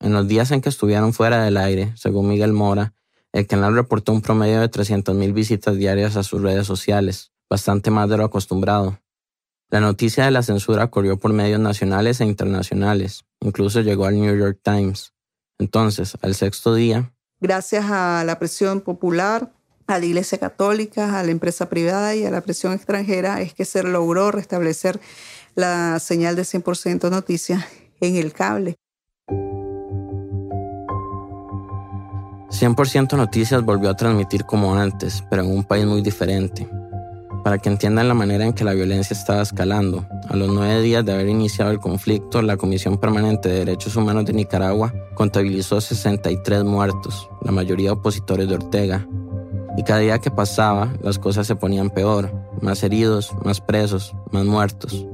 En 0.00 0.14
los 0.14 0.26
días 0.26 0.50
en 0.50 0.62
que 0.62 0.70
estuvieron 0.70 1.12
fuera 1.12 1.44
del 1.44 1.58
aire, 1.58 1.92
según 1.94 2.26
Miguel 2.26 2.54
Mora, 2.54 2.94
el 3.34 3.46
canal 3.46 3.74
reportó 3.74 4.12
un 4.12 4.22
promedio 4.22 4.62
de 4.62 4.70
300.000 4.70 5.34
visitas 5.34 5.76
diarias 5.76 6.16
a 6.16 6.22
sus 6.22 6.40
redes 6.40 6.66
sociales, 6.66 7.32
bastante 7.50 7.90
más 7.90 8.08
de 8.08 8.16
lo 8.16 8.24
acostumbrado. 8.24 8.98
La 9.68 9.80
noticia 9.80 10.24
de 10.24 10.30
la 10.30 10.42
censura 10.42 10.86
corrió 10.86 11.18
por 11.18 11.34
medios 11.34 11.60
nacionales 11.60 12.22
e 12.22 12.24
internacionales, 12.24 13.26
incluso 13.42 13.82
llegó 13.82 14.06
al 14.06 14.18
New 14.18 14.34
York 14.38 14.58
Times. 14.62 15.12
Entonces, 15.58 16.16
al 16.22 16.34
sexto 16.34 16.74
día, 16.74 17.12
Gracias 17.38 17.84
a 17.90 18.24
la 18.24 18.38
presión 18.38 18.80
popular, 18.80 19.52
a 19.86 19.98
la 19.98 20.04
Iglesia 20.04 20.38
Católica, 20.38 21.18
a 21.18 21.22
la 21.22 21.30
empresa 21.30 21.68
privada 21.68 22.14
y 22.14 22.24
a 22.24 22.30
la 22.30 22.40
presión 22.40 22.72
extranjera 22.72 23.40
es 23.40 23.54
que 23.54 23.64
se 23.64 23.82
logró 23.82 24.30
restablecer 24.30 25.00
la 25.54 25.98
señal 26.00 26.36
de 26.36 26.42
100% 26.42 27.10
noticias 27.10 27.64
en 28.00 28.16
el 28.16 28.32
cable. 28.32 28.76
100% 32.50 33.16
Noticias 33.16 33.62
volvió 33.62 33.90
a 33.90 33.96
transmitir 33.96 34.44
como 34.44 34.76
antes, 34.76 35.22
pero 35.28 35.42
en 35.42 35.50
un 35.50 35.64
país 35.64 35.84
muy 35.84 36.00
diferente. 36.00 36.66
Para 37.44 37.58
que 37.58 37.68
entiendan 37.68 38.08
la 38.08 38.14
manera 38.14 38.44
en 38.44 38.54
que 38.54 38.64
la 38.64 38.72
violencia 38.72 39.14
estaba 39.14 39.42
escalando, 39.42 40.06
a 40.28 40.36
los 40.36 40.48
nueve 40.48 40.80
días 40.80 41.04
de 41.04 41.12
haber 41.12 41.28
iniciado 41.28 41.70
el 41.70 41.78
conflicto, 41.78 42.40
la 42.42 42.56
Comisión 42.56 42.98
Permanente 42.98 43.48
de 43.48 43.58
Derechos 43.58 43.94
Humanos 43.94 44.24
de 44.24 44.32
Nicaragua 44.32 44.92
contabilizó 45.14 45.80
63 45.80 46.64
muertos, 46.64 47.28
la 47.42 47.52
mayoría 47.52 47.92
opositores 47.92 48.48
de 48.48 48.54
Ortega. 48.54 49.06
Y 49.76 49.82
cada 49.82 50.00
día 50.00 50.18
que 50.18 50.30
pasaba, 50.30 50.88
las 51.02 51.18
cosas 51.18 51.46
se 51.46 51.56
ponían 51.56 51.90
peor, 51.90 52.32
más 52.60 52.82
heridos, 52.82 53.32
más 53.44 53.60
presos, 53.60 54.14
más 54.32 54.44
muertos. 54.44 55.06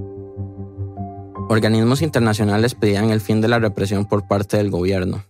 Organismos 1.48 2.00
internacionales 2.00 2.74
pedían 2.74 3.10
el 3.10 3.20
fin 3.20 3.40
de 3.40 3.48
la 3.48 3.58
represión 3.58 4.06
por 4.06 4.26
parte 4.26 4.56
del 4.56 4.70
gobierno. 4.70 5.24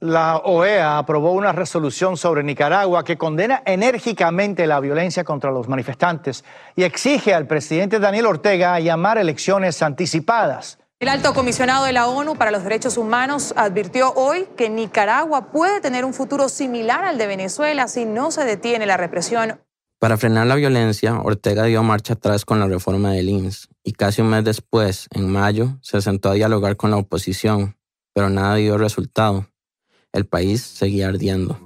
La 0.00 0.36
OEA 0.36 0.96
aprobó 0.96 1.32
una 1.32 1.50
resolución 1.50 2.16
sobre 2.16 2.44
Nicaragua 2.44 3.02
que 3.02 3.18
condena 3.18 3.64
enérgicamente 3.66 4.68
la 4.68 4.78
violencia 4.78 5.24
contra 5.24 5.50
los 5.50 5.68
manifestantes 5.68 6.44
y 6.76 6.84
exige 6.84 7.34
al 7.34 7.48
presidente 7.48 7.98
Daniel 7.98 8.26
Ortega 8.26 8.78
llamar 8.78 9.18
elecciones 9.18 9.82
anticipadas. 9.82 10.78
El 11.00 11.08
alto 11.08 11.32
comisionado 11.32 11.84
de 11.84 11.92
la 11.92 12.08
ONU 12.08 12.34
para 12.34 12.50
los 12.50 12.64
Derechos 12.64 12.96
Humanos 12.96 13.54
advirtió 13.56 14.12
hoy 14.14 14.46
que 14.56 14.68
Nicaragua 14.68 15.52
puede 15.52 15.80
tener 15.80 16.04
un 16.04 16.12
futuro 16.12 16.48
similar 16.48 17.04
al 17.04 17.18
de 17.18 17.28
Venezuela 17.28 17.86
si 17.86 18.04
no 18.04 18.32
se 18.32 18.44
detiene 18.44 18.84
la 18.84 18.96
represión. 18.96 19.60
Para 20.00 20.16
frenar 20.16 20.48
la 20.48 20.56
violencia, 20.56 21.20
Ortega 21.20 21.62
dio 21.64 21.84
marcha 21.84 22.14
atrás 22.14 22.44
con 22.44 22.58
la 22.58 22.66
reforma 22.66 23.12
del 23.12 23.28
INS 23.28 23.68
y 23.84 23.92
casi 23.92 24.22
un 24.22 24.30
mes 24.30 24.42
después, 24.42 25.06
en 25.12 25.30
mayo, 25.30 25.78
se 25.82 26.00
sentó 26.00 26.30
a 26.30 26.34
dialogar 26.34 26.76
con 26.76 26.90
la 26.90 26.96
oposición, 26.96 27.76
pero 28.12 28.28
nada 28.28 28.56
dio 28.56 28.76
resultado. 28.76 29.46
El 30.12 30.26
país 30.26 30.62
seguía 30.62 31.06
ardiendo. 31.06 31.60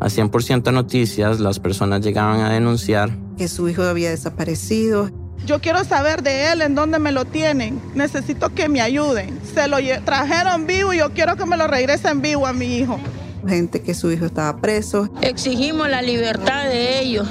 A 0.00 0.08
100% 0.08 0.70
noticias, 0.70 1.40
las 1.40 1.60
personas 1.60 2.02
llegaban 2.02 2.40
a 2.40 2.50
denunciar 2.50 3.10
Que 3.38 3.48
su 3.48 3.70
hijo 3.70 3.84
había 3.84 4.10
desaparecido. 4.10 5.10
Yo 5.46 5.60
quiero 5.60 5.84
saber 5.84 6.22
de 6.22 6.52
él 6.52 6.62
en 6.62 6.74
dónde 6.74 6.98
me 6.98 7.12
lo 7.12 7.24
tienen. 7.24 7.80
Necesito 7.94 8.54
que 8.54 8.68
me 8.68 8.80
ayuden. 8.80 9.40
Se 9.54 9.66
lo 9.68 9.78
trajeron 10.04 10.66
vivo 10.66 10.92
y 10.92 10.98
yo 10.98 11.10
quiero 11.12 11.36
que 11.36 11.46
me 11.46 11.56
lo 11.56 11.66
regresen 11.66 12.20
vivo 12.20 12.46
a 12.46 12.52
mi 12.52 12.76
hijo. 12.76 13.00
Gente 13.46 13.80
que 13.80 13.94
su 13.94 14.10
hijo 14.10 14.26
estaba 14.26 14.58
preso. 14.58 15.08
Exigimos 15.22 15.88
la 15.88 16.02
libertad 16.02 16.64
de 16.64 17.00
ellos, 17.00 17.26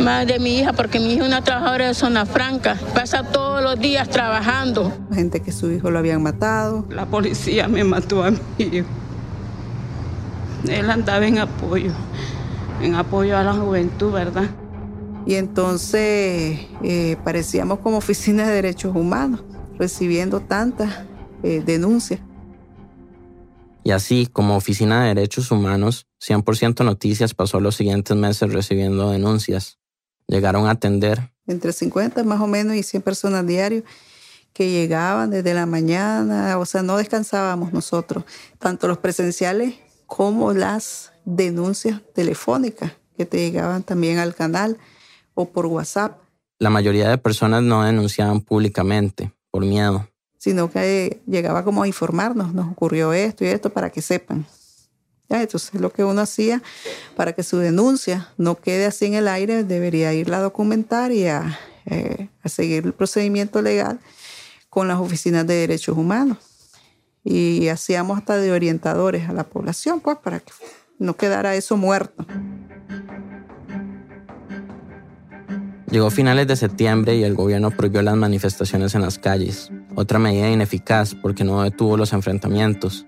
más 0.00 0.26
de 0.26 0.38
mi 0.38 0.58
hija, 0.58 0.72
porque 0.72 0.98
mi 0.98 1.12
hija 1.12 1.22
es 1.22 1.28
una 1.28 1.44
trabajadora 1.44 1.88
de 1.88 1.94
zona 1.94 2.24
franca, 2.24 2.78
pasa 2.94 3.22
todos 3.22 3.62
los 3.62 3.78
días 3.78 4.08
trabajando. 4.08 4.90
Gente 5.12 5.40
que 5.40 5.52
su 5.52 5.70
hijo 5.70 5.90
lo 5.90 5.98
habían 5.98 6.22
matado. 6.22 6.86
La 6.88 7.04
policía 7.04 7.68
me 7.68 7.84
mató 7.84 8.24
a 8.24 8.30
mi 8.30 8.40
hijo. 8.58 8.86
Él 10.66 10.90
andaba 10.90 11.26
en 11.26 11.38
apoyo, 11.38 11.92
en 12.80 12.94
apoyo 12.94 13.36
a 13.36 13.44
la 13.44 13.52
juventud, 13.52 14.12
¿verdad? 14.12 14.48
Y 15.26 15.34
entonces 15.34 16.60
eh, 16.82 17.16
parecíamos 17.24 17.80
como 17.80 17.98
oficina 17.98 18.46
de 18.46 18.54
derechos 18.54 18.94
humanos, 18.94 19.42
recibiendo 19.78 20.40
tantas 20.40 21.04
eh, 21.42 21.62
denuncias. 21.66 22.20
Y 23.82 23.92
así, 23.92 24.26
como 24.26 24.56
Oficina 24.56 25.02
de 25.02 25.14
Derechos 25.14 25.52
Humanos, 25.52 26.08
100% 26.20 26.84
Noticias 26.84 27.34
pasó 27.34 27.60
los 27.60 27.76
siguientes 27.76 28.16
meses 28.16 28.52
recibiendo 28.52 29.10
denuncias. 29.10 29.78
Llegaron 30.26 30.66
a 30.66 30.70
atender 30.70 31.30
entre 31.46 31.72
50 31.72 32.24
más 32.24 32.40
o 32.40 32.46
menos 32.46 32.76
y 32.76 32.82
100 32.82 33.02
personas 33.02 33.46
diarios 33.46 33.84
que 34.52 34.70
llegaban 34.70 35.30
desde 35.30 35.52
la 35.54 35.66
mañana, 35.66 36.58
o 36.58 36.64
sea, 36.64 36.82
no 36.82 36.96
descansábamos 36.96 37.72
nosotros, 37.72 38.24
tanto 38.58 38.88
los 38.88 38.98
presenciales 38.98 39.74
como 40.06 40.52
las 40.52 41.12
denuncias 41.24 42.00
telefónicas 42.14 42.92
que 43.16 43.26
te 43.26 43.38
llegaban 43.38 43.82
también 43.82 44.18
al 44.18 44.34
canal 44.34 44.78
o 45.36 45.44
por 45.48 45.66
WhatsApp, 45.66 46.18
La 46.58 46.70
mayoría 46.70 47.08
de 47.10 47.18
personas 47.18 47.62
no 47.62 47.84
denunciaban 47.84 48.40
públicamente 48.40 49.30
por 49.52 49.64
miedo. 49.64 50.08
sino 50.38 50.70
que 50.70 51.20
llegaba 51.26 51.62
como 51.64 51.82
a 51.82 51.86
informarnos, 51.86 52.54
nos 52.54 52.70
ocurrió 52.72 53.12
esto 53.12 53.44
y 53.44 53.48
esto 53.48 53.70
para 53.70 53.90
que 53.90 54.00
sepan. 54.00 54.46
Ya, 55.28 55.42
entonces 55.42 55.80
lo 55.80 55.90
que 55.90 56.04
uno 56.04 56.20
hacía 56.20 56.62
para 57.16 57.32
que 57.32 57.42
su 57.42 57.58
denuncia 57.58 58.28
no 58.38 58.54
quede 58.54 58.86
así 58.86 59.06
en 59.06 59.14
el 59.14 59.26
aire, 59.28 59.64
debería 59.64 60.14
irla 60.14 60.38
a 60.38 60.42
documentar 60.42 61.10
y 61.10 61.26
a, 61.26 61.58
eh, 61.86 62.28
a 62.42 62.48
seguir 62.48 62.86
el 62.86 62.92
procedimiento 62.92 63.60
legal 63.60 63.98
con 64.70 64.86
las 64.88 64.98
oficinas 64.98 65.46
de 65.46 65.54
derechos 65.54 65.96
humanos. 65.98 66.38
Y 67.24 67.66
hacíamos 67.68 68.18
hasta 68.18 68.36
de 68.36 68.52
orientadores 68.52 69.28
a 69.28 69.32
la 69.32 69.42
población, 69.42 70.00
pues, 70.00 70.16
para 70.18 70.38
que 70.38 70.52
no 70.98 71.16
quedara 71.16 71.56
eso 71.56 71.76
muerto. 71.76 72.24
Llegó 75.90 76.10
finales 76.10 76.48
de 76.48 76.56
septiembre 76.56 77.16
y 77.16 77.22
el 77.22 77.34
gobierno 77.34 77.70
prohibió 77.70 78.02
las 78.02 78.16
manifestaciones 78.16 78.96
en 78.96 79.02
las 79.02 79.18
calles, 79.18 79.70
otra 79.94 80.18
medida 80.18 80.50
ineficaz 80.50 81.14
porque 81.14 81.44
no 81.44 81.62
detuvo 81.62 81.96
los 81.96 82.12
enfrentamientos. 82.12 83.06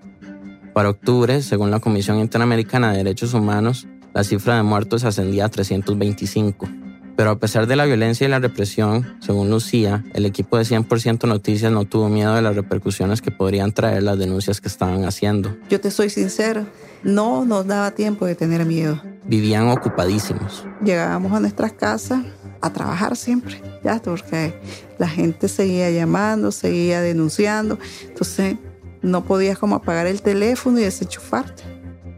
Para 0.73 0.89
octubre, 0.89 1.41
según 1.41 1.71
la 1.71 1.81
Comisión 1.81 2.19
Interamericana 2.19 2.91
de 2.91 2.99
Derechos 2.99 3.33
Humanos, 3.33 3.85
la 4.13 4.23
cifra 4.23 4.55
de 4.55 4.63
muertos 4.63 5.03
ascendía 5.03 5.45
a 5.45 5.49
325. 5.49 6.69
Pero 7.17 7.31
a 7.31 7.37
pesar 7.37 7.67
de 7.67 7.75
la 7.75 7.83
violencia 7.83 8.25
y 8.25 8.29
la 8.29 8.39
represión, 8.39 9.17
según 9.19 9.49
Lucía, 9.49 10.05
el 10.13 10.25
equipo 10.25 10.57
de 10.57 10.63
100% 10.63 11.27
Noticias 11.27 11.69
no 11.69 11.83
tuvo 11.83 12.07
miedo 12.07 12.33
de 12.33 12.41
las 12.41 12.55
repercusiones 12.55 13.21
que 13.21 13.29
podrían 13.29 13.73
traer 13.73 14.03
las 14.03 14.17
denuncias 14.17 14.61
que 14.61 14.69
estaban 14.69 15.03
haciendo. 15.03 15.57
Yo 15.69 15.81
te 15.81 15.91
soy 15.91 16.09
sincera, 16.09 16.65
no 17.03 17.45
nos 17.45 17.65
daba 17.67 17.91
tiempo 17.91 18.25
de 18.25 18.35
tener 18.35 18.65
miedo. 18.65 19.01
Vivían 19.25 19.67
ocupadísimos. 19.69 20.65
Llegábamos 20.83 21.33
a 21.33 21.39
nuestras 21.39 21.73
casas 21.73 22.23
a 22.61 22.69
trabajar 22.71 23.15
siempre, 23.15 23.61
ya, 23.83 24.01
porque 24.01 24.53
la 24.97 25.07
gente 25.07 25.47
seguía 25.47 25.89
llamando, 25.91 26.51
seguía 26.51 27.01
denunciando, 27.01 27.79
entonces 28.07 28.57
no 29.01 29.23
podías 29.23 29.57
como 29.57 29.75
apagar 29.75 30.07
el 30.07 30.21
teléfono 30.21 30.79
y 30.79 30.83
desenchufarte. 30.83 31.63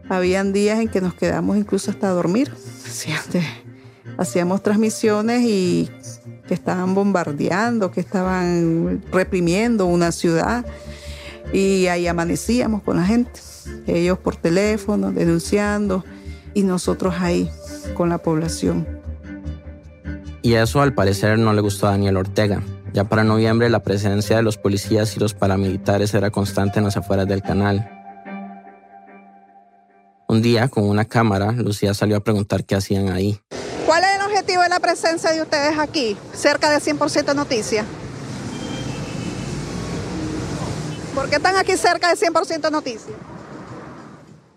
Habían 0.10 0.52
días 0.52 0.80
en 0.80 0.90
que 0.90 1.00
nos 1.00 1.14
quedamos 1.14 1.58
incluso 1.58 1.92
hasta 1.92 2.10
dormir. 2.10 2.52
Hacíamos 4.18 4.62
transmisiones 4.62 5.42
y 5.44 5.90
que 6.48 6.54
estaban 6.54 6.94
bombardeando, 6.96 7.92
que 7.92 8.02
estaban 8.02 9.02
reprimiendo 9.12 9.86
una 9.86 10.12
ciudad 10.12 10.66
y 11.54 11.88
ahí 11.88 12.08
amanecíamos 12.08 12.82
con 12.84 12.98
la 12.98 13.06
gente, 13.06 13.40
ellos 13.88 14.18
por 14.20 14.36
teléfono, 14.36 15.12
denunciando 15.12 16.04
y 16.54 16.64
nosotros 16.64 17.16
ahí 17.20 17.50
con 17.94 18.10
la 18.10 18.18
población. 18.18 18.88
Y 20.42 20.56
eso 20.56 20.82
al 20.82 20.94
parecer 20.94 21.38
no 21.38 21.54
le 21.54 21.62
gustó 21.62 21.88
a 21.88 21.92
Daniel 21.92 22.18
Ortega. 22.18 22.62
Ya 22.94 23.06
para 23.06 23.24
noviembre 23.24 23.70
la 23.70 23.84
presencia 23.84 24.36
de 24.36 24.44
los 24.44 24.58
policías 24.58 25.16
y 25.16 25.20
los 25.20 25.34
paramilitares 25.34 26.14
era 26.14 26.30
constante 26.30 26.80
en 26.80 26.86
las 26.86 26.98
afueras 26.98 27.28
del 27.28 27.42
canal. 27.42 27.90
Un 30.28 30.42
día, 30.42 30.68
con 30.68 30.86
una 30.86 31.06
cámara, 31.06 31.52
Lucía 31.52 31.94
salió 31.94 32.18
a 32.18 32.22
preguntar 32.22 32.64
qué 32.64 32.76
hacían 32.76 33.10
ahí. 33.10 33.40
¿Cuál 33.86 34.04
es 34.04 34.16
el 34.16 34.22
objetivo 34.22 34.62
de 34.62 34.70
la 34.70 34.80
presencia 34.80 35.32
de 35.32 35.42
ustedes 35.42 35.78
aquí, 35.78 36.18
cerca 36.34 36.70
de 36.70 36.78
100% 36.78 37.36
Noticias? 37.36 37.86
¿Por 41.14 41.30
qué 41.30 41.36
están 41.36 41.58
aquí 41.58 41.76
cerca 41.76 42.14
de 42.14 42.16
100% 42.16 42.72
Noticias? 42.72 43.12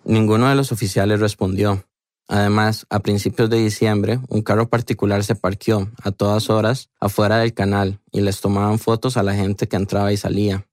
Ninguno 0.04 0.48
de 0.48 0.54
los 0.54 0.70
oficiales 0.70 1.20
respondió. 1.20 1.84
Además, 2.28 2.86
a 2.90 3.00
principios 3.00 3.50
de 3.50 3.58
diciembre, 3.58 4.18
un 4.28 4.42
carro 4.42 4.68
particular 4.68 5.24
se 5.24 5.34
parqueó 5.34 5.90
a 6.02 6.10
todas 6.10 6.50
horas 6.50 6.88
afuera 7.00 7.38
del 7.38 7.54
canal 7.54 8.00
y 8.12 8.20
les 8.20 8.40
tomaban 8.40 8.78
fotos 8.78 9.16
a 9.16 9.22
la 9.22 9.34
gente 9.34 9.68
que 9.68 9.76
entraba 9.76 10.12
y 10.12 10.16
salía. 10.16 10.66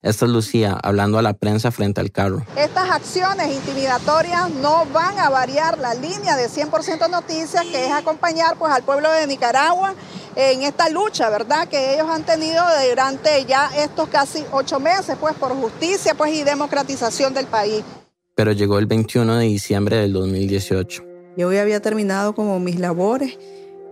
Esta 0.00 0.26
es 0.26 0.30
Lucía 0.30 0.78
hablando 0.80 1.18
a 1.18 1.22
la 1.22 1.34
prensa 1.34 1.72
frente 1.72 2.00
al 2.00 2.12
carro. 2.12 2.44
Estas 2.56 2.88
acciones 2.88 3.52
intimidatorias 3.52 4.48
no 4.50 4.86
van 4.86 5.18
a 5.18 5.28
variar 5.28 5.76
la 5.78 5.94
línea 5.94 6.36
de 6.36 6.48
100% 6.48 7.10
Noticias, 7.10 7.64
que 7.66 7.86
es 7.86 7.92
acompañar 7.92 8.56
pues, 8.56 8.72
al 8.72 8.84
pueblo 8.84 9.10
de 9.10 9.26
Nicaragua 9.26 9.94
en 10.36 10.62
esta 10.62 10.88
lucha, 10.88 11.30
¿verdad? 11.30 11.66
Que 11.66 11.94
ellos 11.94 12.08
han 12.08 12.22
tenido 12.22 12.64
durante 12.88 13.44
ya 13.44 13.70
estos 13.76 14.08
casi 14.08 14.44
ocho 14.52 14.78
meses, 14.78 15.16
pues 15.18 15.34
por 15.34 15.52
justicia 15.52 16.14
pues, 16.14 16.32
y 16.32 16.44
democratización 16.44 17.34
del 17.34 17.46
país. 17.46 17.82
Pero 18.38 18.52
llegó 18.52 18.78
el 18.78 18.86
21 18.86 19.36
de 19.36 19.44
diciembre 19.44 19.96
del 19.96 20.14
2018. 20.14 21.04
Yo 21.36 21.52
ya 21.52 21.60
había 21.60 21.80
terminado 21.80 22.34
como 22.34 22.58
mis 22.58 22.78
labores 22.80 23.36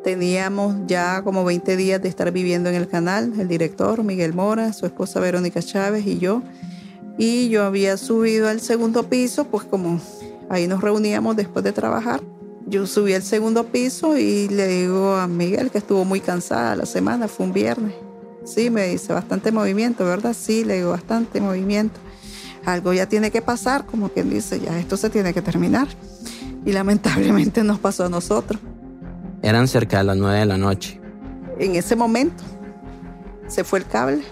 Teníamos 0.06 0.76
ya 0.86 1.22
como 1.22 1.44
20 1.44 1.76
días 1.76 2.00
de 2.00 2.08
estar 2.08 2.30
viviendo 2.30 2.68
en 2.68 2.76
el 2.76 2.86
canal, 2.86 3.32
el 3.40 3.48
director 3.48 4.04
Miguel 4.04 4.34
Mora, 4.34 4.72
su 4.72 4.86
esposa 4.86 5.18
Verónica 5.18 5.60
Chávez 5.60 6.06
y 6.06 6.20
yo. 6.20 6.44
Y 7.18 7.48
yo 7.48 7.64
había 7.64 7.96
subido 7.96 8.48
al 8.48 8.60
segundo 8.60 9.08
piso, 9.08 9.46
pues 9.46 9.64
como 9.64 10.00
ahí 10.48 10.68
nos 10.68 10.80
reuníamos 10.80 11.34
después 11.34 11.64
de 11.64 11.72
trabajar. 11.72 12.20
Yo 12.68 12.86
subí 12.86 13.14
al 13.14 13.24
segundo 13.24 13.64
piso 13.64 14.16
y 14.16 14.46
le 14.46 14.68
digo 14.68 15.16
a 15.16 15.26
Miguel 15.26 15.72
que 15.72 15.78
estuvo 15.78 16.04
muy 16.04 16.20
cansada 16.20 16.76
la 16.76 16.86
semana, 16.86 17.26
fue 17.26 17.46
un 17.46 17.52
viernes. 17.52 17.94
Sí, 18.44 18.70
me 18.70 18.86
dice, 18.86 19.12
bastante 19.12 19.50
movimiento, 19.50 20.04
¿verdad? 20.04 20.36
Sí, 20.38 20.62
le 20.62 20.74
digo, 20.74 20.90
bastante 20.90 21.40
movimiento. 21.40 21.98
Algo 22.66 22.92
ya 22.92 23.06
tiene 23.08 23.30
que 23.30 23.40
pasar, 23.40 23.86
como 23.86 24.08
quien 24.08 24.28
dice, 24.28 24.60
ya 24.60 24.78
esto 24.78 24.96
se 24.96 25.08
tiene 25.08 25.32
que 25.32 25.40
terminar. 25.40 25.88
Y 26.64 26.72
lamentablemente 26.72 27.62
nos 27.62 27.78
pasó 27.78 28.04
a 28.04 28.08
nosotros. 28.08 28.60
Eran 29.40 29.68
cerca 29.68 29.98
de 29.98 30.04
las 30.04 30.16
9 30.16 30.40
de 30.40 30.46
la 30.46 30.58
noche. 30.58 31.00
En 31.58 31.76
ese 31.76 31.94
momento 31.94 32.42
se 33.46 33.62
fue 33.62 33.78
el 33.78 33.86
cable. 33.86 34.22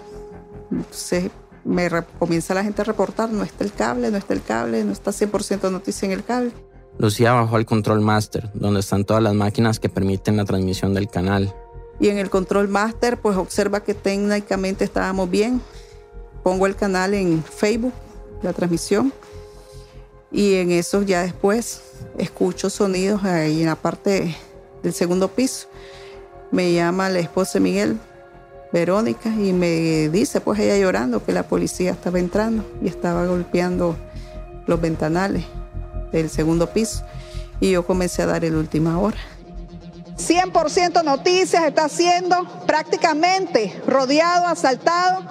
Se 0.91 1.31
me 1.63 1.89
comienza 2.19 2.53
la 2.53 2.63
gente 2.63 2.81
a 2.81 2.85
reportar, 2.85 3.29
no 3.31 3.43
está 3.43 3.63
el 3.63 3.71
cable, 3.71 4.11
no 4.11 4.17
está 4.17 4.33
el 4.33 4.43
cable, 4.43 4.83
no 4.83 4.91
está 4.91 5.11
100% 5.11 5.71
noticia 5.71 6.05
en 6.05 6.11
el 6.11 6.23
cable. 6.23 6.51
Lucía 6.97 7.33
bajó 7.33 7.55
al 7.55 7.65
control 7.65 8.01
master, 8.01 8.51
donde 8.53 8.81
están 8.81 9.05
todas 9.05 9.23
las 9.23 9.33
máquinas 9.33 9.79
que 9.79 9.89
permiten 9.89 10.37
la 10.37 10.45
transmisión 10.45 10.93
del 10.93 11.09
canal. 11.09 11.53
Y 11.99 12.09
en 12.09 12.17
el 12.17 12.29
control 12.29 12.67
master, 12.67 13.17
pues 13.17 13.37
observa 13.37 13.81
que 13.83 13.93
técnicamente 13.93 14.83
estábamos 14.83 15.29
bien. 15.29 15.61
Pongo 16.43 16.67
el 16.67 16.75
canal 16.75 17.13
en 17.13 17.43
Facebook, 17.43 17.93
la 18.41 18.53
transmisión. 18.53 19.13
Y 20.31 20.55
en 20.55 20.71
eso 20.71 21.01
ya 21.01 21.21
después 21.21 21.81
escucho 22.17 22.69
sonidos 22.69 23.23
ahí 23.23 23.61
en 23.61 23.67
la 23.67 23.75
parte 23.75 24.35
del 24.83 24.93
segundo 24.93 25.29
piso. 25.29 25.67
Me 26.51 26.73
llama 26.73 27.09
la 27.09 27.19
esposa 27.19 27.59
Miguel, 27.59 27.97
Verónica, 28.71 29.29
y 29.29 29.53
me 29.53 30.09
dice, 30.09 30.41
pues 30.41 30.59
ella 30.59 30.77
llorando, 30.77 31.23
que 31.23 31.31
la 31.31 31.43
policía 31.43 31.91
estaba 31.91 32.19
entrando 32.19 32.65
y 32.81 32.87
estaba 32.87 33.25
golpeando 33.25 33.95
los 34.67 34.81
ventanales 34.81 35.45
del 36.11 36.29
segundo 36.29 36.69
piso. 36.71 37.03
Y 37.59 37.71
yo 37.71 37.85
comencé 37.85 38.21
a 38.21 38.25
dar 38.25 38.43
el 38.43 38.55
última 38.55 38.99
hora. 38.99 39.17
100% 40.17 41.03
Noticias 41.03 41.65
está 41.65 41.89
siendo 41.89 42.45
prácticamente 42.65 43.81
rodeado, 43.85 44.47
asaltado 44.47 45.23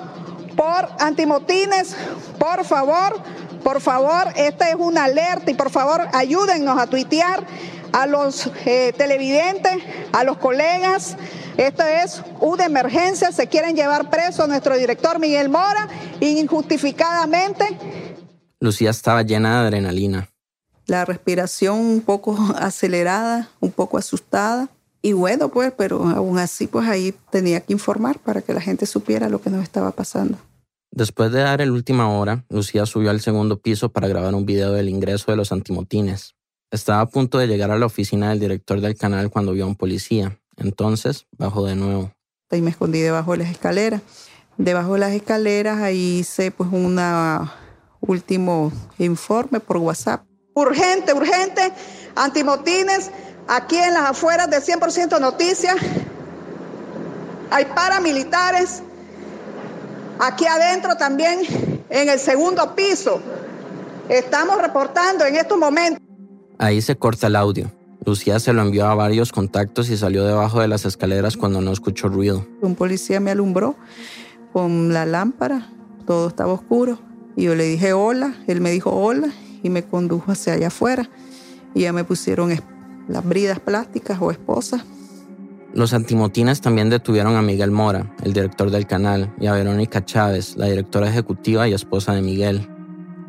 por 0.56 0.88
antimotines. 0.98 1.96
Por 2.38 2.64
favor, 2.64 3.20
por 3.62 3.80
favor, 3.80 4.28
esta 4.36 4.68
es 4.68 4.76
una 4.78 5.04
alerta 5.04 5.50
y 5.50 5.54
por 5.54 5.70
favor 5.70 6.06
ayúdennos 6.12 6.78
a 6.78 6.86
tuitear 6.86 7.46
a 7.92 8.06
los 8.06 8.50
eh, 8.66 8.92
televidentes, 8.96 9.78
a 10.12 10.24
los 10.24 10.38
colegas. 10.38 11.16
Esto 11.56 11.84
es 11.84 12.22
una 12.40 12.64
emergencia. 12.64 13.30
Se 13.30 13.46
quieren 13.46 13.76
llevar 13.76 14.10
preso 14.10 14.42
a 14.42 14.46
nuestro 14.46 14.76
director 14.76 15.18
Miguel 15.20 15.48
Mora 15.48 15.88
injustificadamente. 16.20 17.78
Lucía 18.58 18.90
estaba 18.90 19.22
llena 19.22 19.60
de 19.60 19.68
adrenalina. 19.68 20.28
La 20.86 21.04
respiración 21.04 21.78
un 21.78 22.00
poco 22.00 22.36
acelerada, 22.58 23.48
un 23.60 23.70
poco 23.70 23.96
asustada. 23.98 24.68
Y 25.04 25.12
bueno, 25.12 25.50
pues, 25.50 25.70
pero 25.76 26.02
aún 26.02 26.38
así, 26.38 26.66
pues 26.66 26.88
ahí 26.88 27.14
tenía 27.30 27.60
que 27.60 27.74
informar 27.74 28.18
para 28.20 28.40
que 28.40 28.54
la 28.54 28.62
gente 28.62 28.86
supiera 28.86 29.28
lo 29.28 29.38
que 29.38 29.50
nos 29.50 29.62
estaba 29.62 29.90
pasando. 29.90 30.38
Después 30.90 31.30
de 31.30 31.40
dar 31.40 31.60
el 31.60 31.72
última 31.72 32.08
hora, 32.08 32.46
Lucía 32.48 32.86
subió 32.86 33.10
al 33.10 33.20
segundo 33.20 33.60
piso 33.60 33.90
para 33.90 34.08
grabar 34.08 34.34
un 34.34 34.46
video 34.46 34.72
del 34.72 34.88
ingreso 34.88 35.30
de 35.30 35.36
los 35.36 35.52
antimotines. 35.52 36.34
Estaba 36.70 37.02
a 37.02 37.06
punto 37.06 37.36
de 37.36 37.46
llegar 37.46 37.70
a 37.70 37.78
la 37.78 37.84
oficina 37.84 38.30
del 38.30 38.40
director 38.40 38.80
del 38.80 38.96
canal 38.96 39.28
cuando 39.28 39.52
vio 39.52 39.64
a 39.64 39.66
un 39.66 39.76
policía. 39.76 40.40
Entonces 40.56 41.26
bajó 41.36 41.66
de 41.66 41.76
nuevo. 41.76 42.10
Y 42.50 42.62
me 42.62 42.70
escondí 42.70 43.00
debajo 43.00 43.32
de 43.32 43.38
las 43.38 43.50
escaleras. 43.50 44.00
Debajo 44.56 44.94
de 44.94 45.00
las 45.00 45.12
escaleras 45.12 45.82
ahí 45.82 46.20
hice 46.20 46.50
pues 46.50 46.70
un 46.72 46.98
último 48.00 48.72
informe 48.96 49.60
por 49.60 49.76
WhatsApp. 49.76 50.24
Urgente, 50.54 51.12
urgente, 51.12 51.74
antimotines, 52.16 53.10
aquí 53.48 53.76
en 53.76 53.94
las 53.94 54.10
afueras 54.10 54.50
de 54.50 54.58
100% 54.58 55.20
Noticias. 55.20 55.76
Hay 57.50 57.66
paramilitares. 57.66 58.82
Aquí 60.18 60.46
adentro 60.46 60.96
también, 60.96 61.40
en 61.90 62.08
el 62.08 62.18
segundo 62.18 62.74
piso. 62.74 63.20
Estamos 64.08 64.60
reportando 64.60 65.24
en 65.24 65.36
estos 65.36 65.58
momentos. 65.58 66.00
Ahí 66.58 66.80
se 66.80 66.96
corta 66.96 67.26
el 67.26 67.36
audio. 67.36 67.70
Lucía 68.04 68.38
se 68.38 68.52
lo 68.52 68.62
envió 68.62 68.86
a 68.86 68.94
varios 68.94 69.32
contactos 69.32 69.88
y 69.88 69.96
salió 69.96 70.24
debajo 70.24 70.60
de 70.60 70.68
las 70.68 70.84
escaleras 70.84 71.36
cuando 71.36 71.60
no 71.62 71.72
escuchó 71.72 72.08
ruido. 72.08 72.46
Un 72.60 72.74
policía 72.74 73.18
me 73.18 73.30
alumbró 73.30 73.76
con 74.52 74.92
la 74.92 75.06
lámpara, 75.06 75.70
todo 76.06 76.28
estaba 76.28 76.52
oscuro. 76.52 76.98
Y 77.34 77.44
yo 77.44 77.54
le 77.54 77.64
dije 77.64 77.92
hola, 77.94 78.34
él 78.46 78.60
me 78.60 78.70
dijo 78.70 78.90
hola 78.90 79.28
y 79.62 79.70
me 79.70 79.82
condujo 79.82 80.32
hacia 80.32 80.52
allá 80.52 80.68
afuera. 80.68 81.08
Y 81.74 81.82
ya 81.82 81.92
me 81.92 82.04
pusieron 82.04 82.52
las 83.08 83.24
bridas 83.24 83.60
plásticas 83.60 84.18
o 84.20 84.30
esposas. 84.30 84.84
Los 85.74 85.92
antimotines 85.92 86.60
también 86.60 86.88
detuvieron 86.88 87.34
a 87.34 87.42
Miguel 87.42 87.72
Mora, 87.72 88.14
el 88.22 88.32
director 88.32 88.70
del 88.70 88.86
canal, 88.86 89.34
y 89.40 89.46
a 89.46 89.52
Verónica 89.52 90.04
Chávez, 90.04 90.56
la 90.56 90.66
directora 90.66 91.08
ejecutiva 91.08 91.66
y 91.68 91.74
esposa 91.74 92.12
de 92.14 92.22
Miguel. 92.22 92.68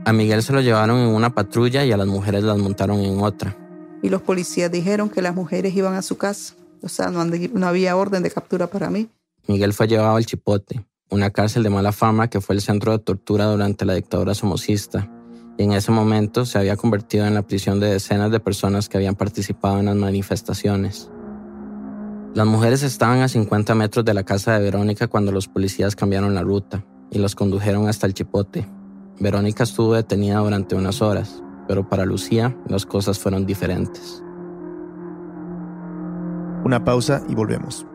A 0.06 0.14
Miguel 0.14 0.44
se 0.44 0.54
lo 0.54 0.62
llevaron 0.62 1.00
en 1.00 1.08
una 1.08 1.34
patrulla 1.34 1.84
y 1.84 1.92
a 1.92 1.98
las 1.98 2.06
mujeres 2.06 2.44
las 2.44 2.60
montaron 2.60 3.00
en 3.00 3.20
otra. 3.20 3.58
Y 4.04 4.10
los 4.10 4.22
policías 4.22 4.72
dijeron 4.72 5.10
que 5.10 5.24
las 5.24 5.34
mujeres 5.34 5.76
iban 5.76 5.96
a 5.96 6.04
su 6.04 6.18
casa, 6.18 6.54
O 6.84 6.90
sea, 6.90 7.10
no, 7.10 7.26
no 7.26 7.68
había 7.68 7.96
orden 7.96 8.22
de 8.22 8.30
captura 8.30 8.68
para 8.68 8.92
mí. 8.92 9.10
Miguel 9.48 9.74
fue 9.74 9.88
llevado 9.88 10.16
al 10.16 10.26
Chipote, 10.28 10.86
una 11.10 11.32
cárcel 11.32 11.64
de 11.64 11.72
mala 11.72 11.92
fama 11.92 12.30
que 12.30 12.42
fue 12.42 12.54
el 12.54 12.62
centro 12.62 12.92
de 12.92 13.00
tortura 13.00 13.46
durante 13.46 13.86
la 13.86 13.96
dictadura 13.96 14.36
somocista, 14.36 15.10
en 15.58 15.72
ese 15.72 15.92
momento 15.92 16.46
se 16.46 16.58
había 16.58 16.76
convertido 16.76 17.26
en 17.26 17.34
la 17.34 17.42
prisión 17.42 17.80
de 17.80 17.88
decenas 17.88 18.32
de 18.32 18.40
personas 18.40 18.90
que 18.90 18.98
habían 18.98 19.16
participado 19.16 19.80
en 19.80 19.86
las 19.86 19.96
manifestaciones. 19.96 21.10
Las 22.34 22.46
mujeres 22.46 22.84
estaban 22.84 23.22
a 23.22 23.30
50 23.30 23.74
metros 23.76 24.04
de 24.04 24.14
la 24.14 24.24
casa 24.24 24.54
de 24.54 24.60
Verónica 24.60 25.08
cuando 25.08 25.32
los 25.32 25.48
policías 25.48 25.96
cambiaron 25.96 26.36
la 26.36 26.42
ruta 26.42 26.84
y 27.10 27.20
los 27.20 27.36
condujeron 27.36 27.88
hasta 27.88 28.08
el 28.08 28.14
Chipote. 28.14 28.68
Verónica 29.20 29.64
estuvo 29.64 29.94
detenida 29.94 30.40
durante 30.40 30.76
unas 30.76 31.02
horas, 31.02 31.42
pero 31.68 31.88
para 31.88 32.06
Lucía 32.06 32.54
las 32.68 32.86
cosas 32.86 33.18
fueron 33.18 33.46
diferentes. 33.46 34.22
Una 36.66 36.84
pausa 36.84 37.22
y 37.30 37.36
volvemos. 37.36 37.86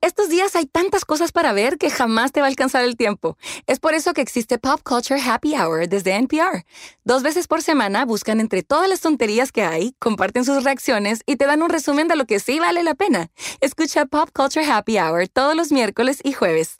Estos 0.00 0.28
días 0.28 0.54
hay 0.54 0.66
tantas 0.66 1.04
cosas 1.04 1.32
para 1.32 1.52
ver 1.52 1.76
que 1.76 1.90
jamás 1.90 2.30
te 2.30 2.38
va 2.38 2.46
a 2.46 2.50
alcanzar 2.50 2.84
el 2.84 2.96
tiempo. 2.96 3.36
Es 3.66 3.80
por 3.80 3.94
eso 3.94 4.12
que 4.12 4.20
existe 4.20 4.56
Pop 4.56 4.80
Culture 4.84 5.20
Happy 5.20 5.56
Hour 5.56 5.88
desde 5.88 6.14
NPR. 6.14 6.64
Dos 7.02 7.24
veces 7.24 7.48
por 7.48 7.62
semana 7.62 8.04
buscan 8.04 8.38
entre 8.38 8.62
todas 8.62 8.88
las 8.88 9.00
tonterías 9.00 9.50
que 9.50 9.64
hay, 9.64 9.96
comparten 9.98 10.44
sus 10.44 10.62
reacciones 10.62 11.22
y 11.26 11.34
te 11.34 11.46
dan 11.46 11.62
un 11.62 11.70
resumen 11.70 12.06
de 12.06 12.14
lo 12.14 12.26
que 12.26 12.38
sí 12.38 12.60
vale 12.60 12.84
la 12.84 12.94
pena. 12.94 13.30
Escucha 13.60 14.06
Pop 14.06 14.30
Culture 14.32 14.64
Happy 14.70 15.00
Hour 15.00 15.26
todos 15.26 15.56
los 15.56 15.72
miércoles 15.72 16.20
y 16.22 16.32
jueves. 16.32 16.78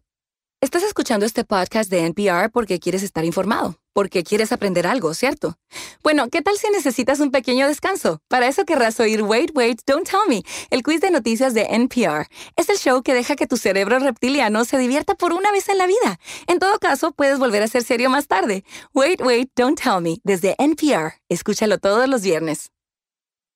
Estás 0.60 0.84
escuchando 0.84 1.26
este 1.26 1.42
podcast 1.42 1.90
de 1.90 2.06
NPR 2.06 2.50
porque 2.52 2.78
quieres 2.78 3.02
estar 3.02 3.24
informado, 3.24 3.80
porque 3.98 4.22
quieres 4.22 4.52
aprender 4.52 4.86
algo, 4.86 5.12
¿cierto? 5.12 5.58
Bueno, 6.04 6.28
¿qué 6.30 6.40
tal 6.40 6.56
si 6.56 6.70
necesitas 6.70 7.18
un 7.18 7.32
pequeño 7.32 7.66
descanso? 7.66 8.22
Para 8.28 8.46
eso 8.46 8.64
querrás 8.64 9.00
oír 9.00 9.24
Wait, 9.24 9.50
Wait, 9.56 9.80
Don't 9.88 10.08
Tell 10.08 10.20
Me, 10.28 10.44
el 10.70 10.84
quiz 10.84 11.00
de 11.00 11.10
noticias 11.10 11.52
de 11.52 11.62
NPR. 11.62 12.28
Es 12.54 12.68
el 12.68 12.76
show 12.76 13.02
que 13.02 13.12
deja 13.12 13.34
que 13.34 13.48
tu 13.48 13.56
cerebro 13.56 13.98
reptiliano 13.98 14.64
se 14.64 14.78
divierta 14.78 15.16
por 15.16 15.32
una 15.32 15.50
vez 15.50 15.68
en 15.68 15.78
la 15.78 15.88
vida. 15.88 16.20
En 16.46 16.60
todo 16.60 16.78
caso, 16.78 17.10
puedes 17.10 17.40
volver 17.40 17.64
a 17.64 17.66
ser 17.66 17.82
serio 17.82 18.08
más 18.08 18.28
tarde. 18.28 18.62
Wait, 18.94 19.20
Wait, 19.20 19.50
Don't 19.56 19.80
Tell 19.82 20.00
Me, 20.00 20.20
desde 20.22 20.54
NPR. 20.58 21.14
Escúchalo 21.28 21.78
todos 21.78 22.08
los 22.08 22.22
viernes. 22.22 22.70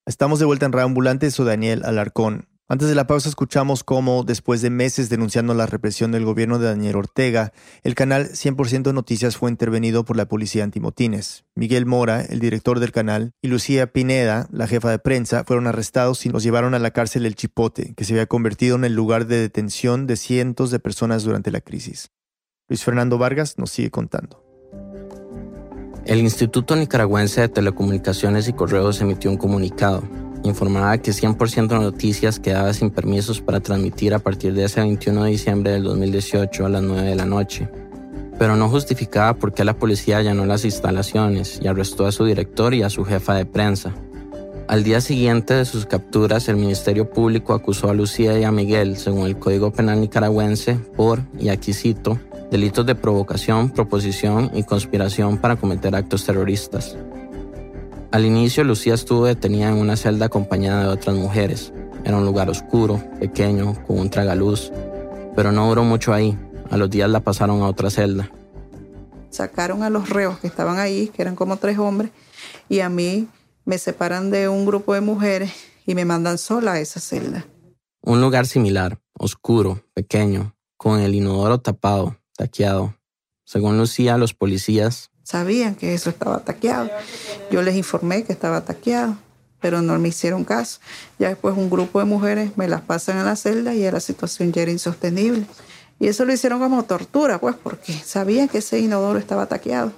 Estamos 0.06 0.40
de 0.40 0.46
vuelta 0.46 0.66
en 0.66 0.72
Reambulante, 0.72 1.30
soy 1.30 1.46
Daniel 1.46 1.84
Alarcón. 1.84 2.48
Antes 2.68 2.88
de 2.88 2.94
la 2.94 3.06
pausa 3.06 3.28
escuchamos 3.28 3.84
cómo, 3.84 4.24
después 4.24 4.62
de 4.62 4.70
meses 4.70 5.08
denunciando 5.10 5.52
la 5.52 5.66
represión 5.66 6.12
del 6.12 6.24
gobierno 6.24 6.58
de 6.58 6.68
Daniel 6.68 6.96
Ortega, 6.96 7.52
el 7.82 7.94
canal 7.94 8.30
100% 8.30 8.94
Noticias 8.94 9.36
fue 9.36 9.50
intervenido 9.50 10.04
por 10.04 10.16
la 10.16 10.26
policía 10.26 10.64
antimotines. 10.64 11.44
Miguel 11.54 11.86
Mora, 11.86 12.22
el 12.22 12.38
director 12.38 12.80
del 12.80 12.92
canal, 12.92 13.32
y 13.42 13.48
Lucía 13.48 13.92
Pineda, 13.92 14.48
la 14.52 14.68
jefa 14.68 14.90
de 14.90 15.00
prensa, 15.00 15.44
fueron 15.44 15.66
arrestados 15.66 16.24
y 16.24 16.30
los 16.30 16.42
llevaron 16.42 16.74
a 16.74 16.78
la 16.78 16.92
cárcel 16.92 17.26
El 17.26 17.34
Chipote, 17.34 17.94
que 17.94 18.04
se 18.04 18.14
había 18.14 18.26
convertido 18.26 18.76
en 18.76 18.84
el 18.84 18.94
lugar 18.94 19.26
de 19.26 19.40
detención 19.40 20.06
de 20.06 20.16
cientos 20.16 20.70
de 20.70 20.78
personas 20.78 21.24
durante 21.24 21.50
la 21.50 21.60
crisis. 21.60 22.10
Luis 22.68 22.84
Fernando 22.84 23.18
Vargas 23.18 23.58
nos 23.58 23.70
sigue 23.70 23.90
contando. 23.90 24.42
El 26.06 26.20
Instituto 26.20 26.74
Nicaragüense 26.74 27.42
de 27.42 27.48
Telecomunicaciones 27.48 28.48
y 28.48 28.54
Correos 28.54 29.00
emitió 29.00 29.30
un 29.30 29.36
comunicado. 29.36 30.02
Informaba 30.44 30.98
que 30.98 31.12
100% 31.12 31.80
Noticias 31.80 32.40
quedaba 32.40 32.72
sin 32.72 32.90
permisos 32.90 33.40
para 33.40 33.60
transmitir 33.60 34.12
a 34.12 34.18
partir 34.18 34.54
de 34.54 34.64
ese 34.64 34.80
21 34.80 35.24
de 35.24 35.30
diciembre 35.30 35.72
del 35.72 35.84
2018 35.84 36.66
a 36.66 36.68
las 36.68 36.82
9 36.82 37.08
de 37.08 37.14
la 37.14 37.26
noche. 37.26 37.68
Pero 38.38 38.56
no 38.56 38.68
justificaba 38.68 39.34
por 39.34 39.54
qué 39.54 39.64
la 39.64 39.74
policía 39.74 40.18
allanó 40.18 40.44
las 40.44 40.64
instalaciones 40.64 41.60
y 41.62 41.68
arrestó 41.68 42.06
a 42.06 42.12
su 42.12 42.24
director 42.24 42.74
y 42.74 42.82
a 42.82 42.90
su 42.90 43.04
jefa 43.04 43.34
de 43.34 43.46
prensa. 43.46 43.94
Al 44.66 44.82
día 44.82 45.00
siguiente 45.00 45.54
de 45.54 45.64
sus 45.64 45.86
capturas, 45.86 46.48
el 46.48 46.56
Ministerio 46.56 47.08
Público 47.08 47.52
acusó 47.52 47.90
a 47.90 47.94
Lucía 47.94 48.38
y 48.38 48.44
a 48.44 48.50
Miguel, 48.50 48.96
según 48.96 49.26
el 49.26 49.38
Código 49.38 49.70
Penal 49.70 50.00
nicaragüense, 50.00 50.74
por, 50.96 51.20
y 51.38 51.50
aquí 51.50 51.72
cito, 51.72 52.18
delitos 52.50 52.84
de 52.86 52.94
provocación, 52.94 53.70
proposición 53.70 54.50
y 54.54 54.64
conspiración 54.64 55.38
para 55.38 55.56
cometer 55.56 55.94
actos 55.94 56.24
terroristas. 56.24 56.96
Al 58.12 58.26
inicio, 58.26 58.62
Lucía 58.62 58.92
estuvo 58.92 59.24
detenida 59.24 59.70
en 59.70 59.78
una 59.78 59.96
celda 59.96 60.26
acompañada 60.26 60.82
de 60.82 60.88
otras 60.88 61.16
mujeres. 61.16 61.72
Era 62.04 62.18
un 62.18 62.26
lugar 62.26 62.50
oscuro, 62.50 63.02
pequeño, 63.18 63.74
con 63.86 63.98
un 63.98 64.10
tragaluz, 64.10 64.70
pero 65.34 65.50
no 65.50 65.66
duró 65.68 65.82
mucho 65.82 66.12
ahí. 66.12 66.38
A 66.70 66.76
los 66.76 66.90
días 66.90 67.08
la 67.08 67.20
pasaron 67.20 67.62
a 67.62 67.68
otra 67.68 67.88
celda. 67.88 68.30
Sacaron 69.30 69.82
a 69.82 69.88
los 69.88 70.10
reos 70.10 70.38
que 70.40 70.46
estaban 70.46 70.78
ahí, 70.78 71.08
que 71.08 71.22
eran 71.22 71.36
como 71.36 71.56
tres 71.56 71.78
hombres, 71.78 72.10
y 72.68 72.80
a 72.80 72.90
mí 72.90 73.28
me 73.64 73.78
separan 73.78 74.30
de 74.30 74.46
un 74.46 74.66
grupo 74.66 74.92
de 74.92 75.00
mujeres 75.00 75.50
y 75.86 75.94
me 75.94 76.04
mandan 76.04 76.36
sola 76.36 76.72
a 76.74 76.80
esa 76.80 77.00
celda. 77.00 77.46
Un 78.02 78.20
lugar 78.20 78.46
similar, 78.46 79.00
oscuro, 79.14 79.86
pequeño, 79.94 80.54
con 80.76 81.00
el 81.00 81.14
inodoro 81.14 81.60
tapado, 81.60 82.18
taqueado. 82.36 82.94
Según 83.46 83.78
Lucía, 83.78 84.18
los 84.18 84.34
policías 84.34 85.11
Sabían 85.22 85.74
que 85.74 85.94
eso 85.94 86.10
estaba 86.10 86.40
taqueado. 86.40 86.90
Yo 87.50 87.62
les 87.62 87.76
informé 87.76 88.24
que 88.24 88.32
estaba 88.32 88.64
taqueado, 88.64 89.16
pero 89.60 89.82
no 89.82 89.98
me 89.98 90.08
hicieron 90.08 90.44
caso. 90.44 90.80
Ya 91.18 91.28
después 91.28 91.56
un 91.56 91.70
grupo 91.70 92.00
de 92.00 92.04
mujeres 92.04 92.56
me 92.56 92.68
las 92.68 92.80
pasan 92.82 93.18
a 93.18 93.24
la 93.24 93.36
celda 93.36 93.74
y 93.74 93.88
la 93.90 94.00
situación 94.00 94.52
ya 94.52 94.62
era 94.62 94.72
insostenible. 94.72 95.46
Y 95.98 96.08
eso 96.08 96.24
lo 96.24 96.32
hicieron 96.32 96.58
como 96.58 96.82
tortura, 96.82 97.38
pues, 97.38 97.54
porque 97.54 97.92
sabían 97.92 98.48
que 98.48 98.58
ese 98.58 98.80
inodoro 98.80 99.18
estaba 99.18 99.46
taqueado. 99.46 99.92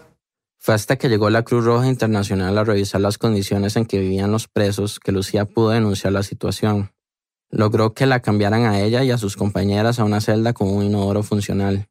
Fue 0.59 0.75
hasta 0.75 0.97
que 0.97 1.11
llegó 1.11 1.29
la 1.29 1.43
Cruz 1.43 1.65
Roja 1.65 1.89
Internacional 1.89 2.57
a 2.57 2.65
revisar 2.65 3.01
las 3.01 3.19
condiciones 3.19 3.77
en 3.77 3.85
que 3.85 3.99
vivían 3.99 4.33
los 4.33 4.49
presos 4.49 4.99
que 4.99 5.13
Lucía 5.13 5.45
pudo 5.45 5.71
denunciar 5.71 6.15
la 6.15 6.23
situación. 6.23 6.91
Logró 7.51 7.93
que 7.93 8.07
la 8.07 8.21
cambiaran 8.21 8.65
a 8.65 8.81
ella 8.81 9.05
y 9.05 9.11
a 9.11 9.19
sus 9.19 9.37
compañeras 9.37 9.99
a 9.99 10.05
una 10.05 10.23
celda 10.23 10.55
con 10.55 10.69
un 10.69 10.83
inodoro 10.83 11.23
funcional. 11.23 11.89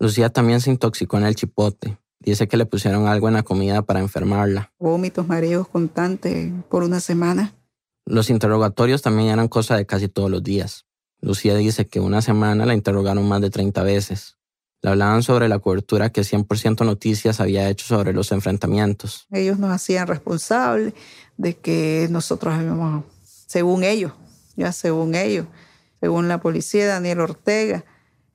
Lucía 0.00 0.30
también 0.30 0.60
se 0.60 0.70
intoxicó 0.70 1.18
en 1.18 1.24
el 1.24 1.36
chipote. 1.36 1.99
Dice 2.20 2.48
que 2.48 2.58
le 2.58 2.66
pusieron 2.66 3.06
algo 3.06 3.28
en 3.28 3.34
la 3.34 3.42
comida 3.42 3.82
para 3.82 4.00
enfermarla. 4.00 4.72
Vómitos, 4.78 5.26
mareos 5.26 5.66
constantes 5.68 6.52
por 6.68 6.82
una 6.82 7.00
semana. 7.00 7.54
Los 8.04 8.28
interrogatorios 8.28 9.00
también 9.00 9.30
eran 9.30 9.48
cosa 9.48 9.76
de 9.76 9.86
casi 9.86 10.08
todos 10.08 10.30
los 10.30 10.42
días. 10.42 10.86
Lucía 11.22 11.54
dice 11.54 11.86
que 11.86 12.00
una 12.00 12.22
semana 12.22 12.66
la 12.66 12.74
interrogaron 12.74 13.26
más 13.26 13.40
de 13.40 13.50
30 13.50 13.82
veces. 13.82 14.36
Le 14.82 14.90
hablaban 14.90 15.22
sobre 15.22 15.48
la 15.48 15.58
cobertura 15.58 16.10
que 16.10 16.22
100% 16.22 16.84
Noticias 16.84 17.40
había 17.40 17.68
hecho 17.68 17.86
sobre 17.86 18.12
los 18.12 18.32
enfrentamientos. 18.32 19.26
Ellos 19.30 19.58
nos 19.58 19.70
hacían 19.70 20.06
responsables 20.06 20.94
de 21.36 21.56
que 21.56 22.08
nosotros 22.10 22.54
habíamos, 22.54 23.04
según 23.22 23.84
ellos, 23.84 24.12
ya 24.56 24.72
según 24.72 25.14
ellos, 25.14 25.46
según 26.00 26.28
la 26.28 26.40
policía, 26.40 26.86
Daniel 26.86 27.20
Ortega, 27.20 27.84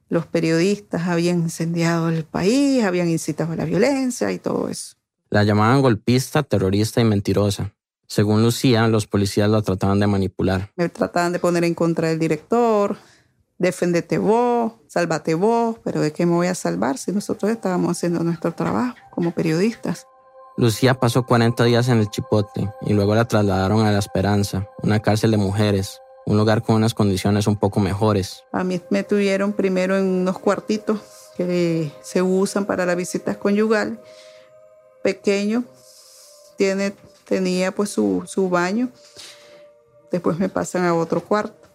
los 0.09 0.25
periodistas 0.25 1.07
habían 1.07 1.39
incendiado 1.39 2.09
el 2.09 2.23
país, 2.23 2.83
habían 2.83 3.09
incitado 3.09 3.53
a 3.53 3.55
la 3.55 3.65
violencia 3.65 4.31
y 4.31 4.39
todo 4.39 4.69
eso. 4.69 4.95
La 5.29 5.43
llamaban 5.43 5.81
golpista, 5.81 6.43
terrorista 6.43 7.01
y 7.01 7.05
mentirosa. 7.05 7.73
Según 8.07 8.43
Lucía, 8.43 8.87
los 8.87 9.07
policías 9.07 9.49
la 9.49 9.61
trataban 9.61 9.99
de 9.99 10.07
manipular. 10.07 10.71
Me 10.75 10.89
trataban 10.89 11.33
de 11.33 11.39
poner 11.39 11.63
en 11.63 11.73
contra 11.73 12.09
del 12.09 12.19
director, 12.19 12.97
defendete 13.57 14.17
vos, 14.17 14.73
sálvate 14.87 15.33
vos, 15.33 15.77
pero 15.83 16.01
¿de 16.01 16.13
qué 16.13 16.25
me 16.25 16.33
voy 16.33 16.47
a 16.47 16.55
salvar 16.55 16.97
si 16.97 17.11
nosotros 17.11 17.51
estábamos 17.51 17.91
haciendo 17.91 18.23
nuestro 18.23 18.53
trabajo 18.53 18.95
como 19.11 19.31
periodistas? 19.31 20.07
Lucía 20.57 20.93
pasó 20.93 21.25
40 21.25 21.63
días 21.65 21.89
en 21.89 21.97
el 21.97 22.09
Chipote 22.09 22.69
y 22.81 22.93
luego 22.93 23.15
la 23.15 23.25
trasladaron 23.25 23.85
a 23.85 23.91
La 23.91 23.99
Esperanza, 23.99 24.69
una 24.83 25.01
cárcel 25.01 25.31
de 25.31 25.37
mujeres, 25.37 25.99
un 26.25 26.38
lugar 26.38 26.63
con 26.63 26.75
unas 26.75 26.93
condiciones 26.93 27.47
un 27.47 27.55
poco 27.55 27.79
mejores. 27.79 28.43
A 28.51 28.63
mí 28.63 28.81
me 28.89 29.03
tuvieron 29.03 29.53
primero 29.53 29.95
en 29.97 30.05
unos 30.05 30.39
cuartitos 30.39 30.99
que 31.38 31.91
se 32.01 32.21
usan 32.21 32.65
para 32.65 32.85
las 32.85 32.95
visitas 32.95 33.38
conyugales, 33.38 33.99
pequeño, 35.03 35.63
tiene, 36.57 36.93
tenía 37.25 37.71
pues 37.73 37.89
su, 37.89 38.23
su 38.25 38.49
baño, 38.49 38.89
después 40.11 40.39
me 40.39 40.49
pasan 40.49 40.85
a 40.85 40.93
otro 40.93 41.21
cuarto. 41.21 41.67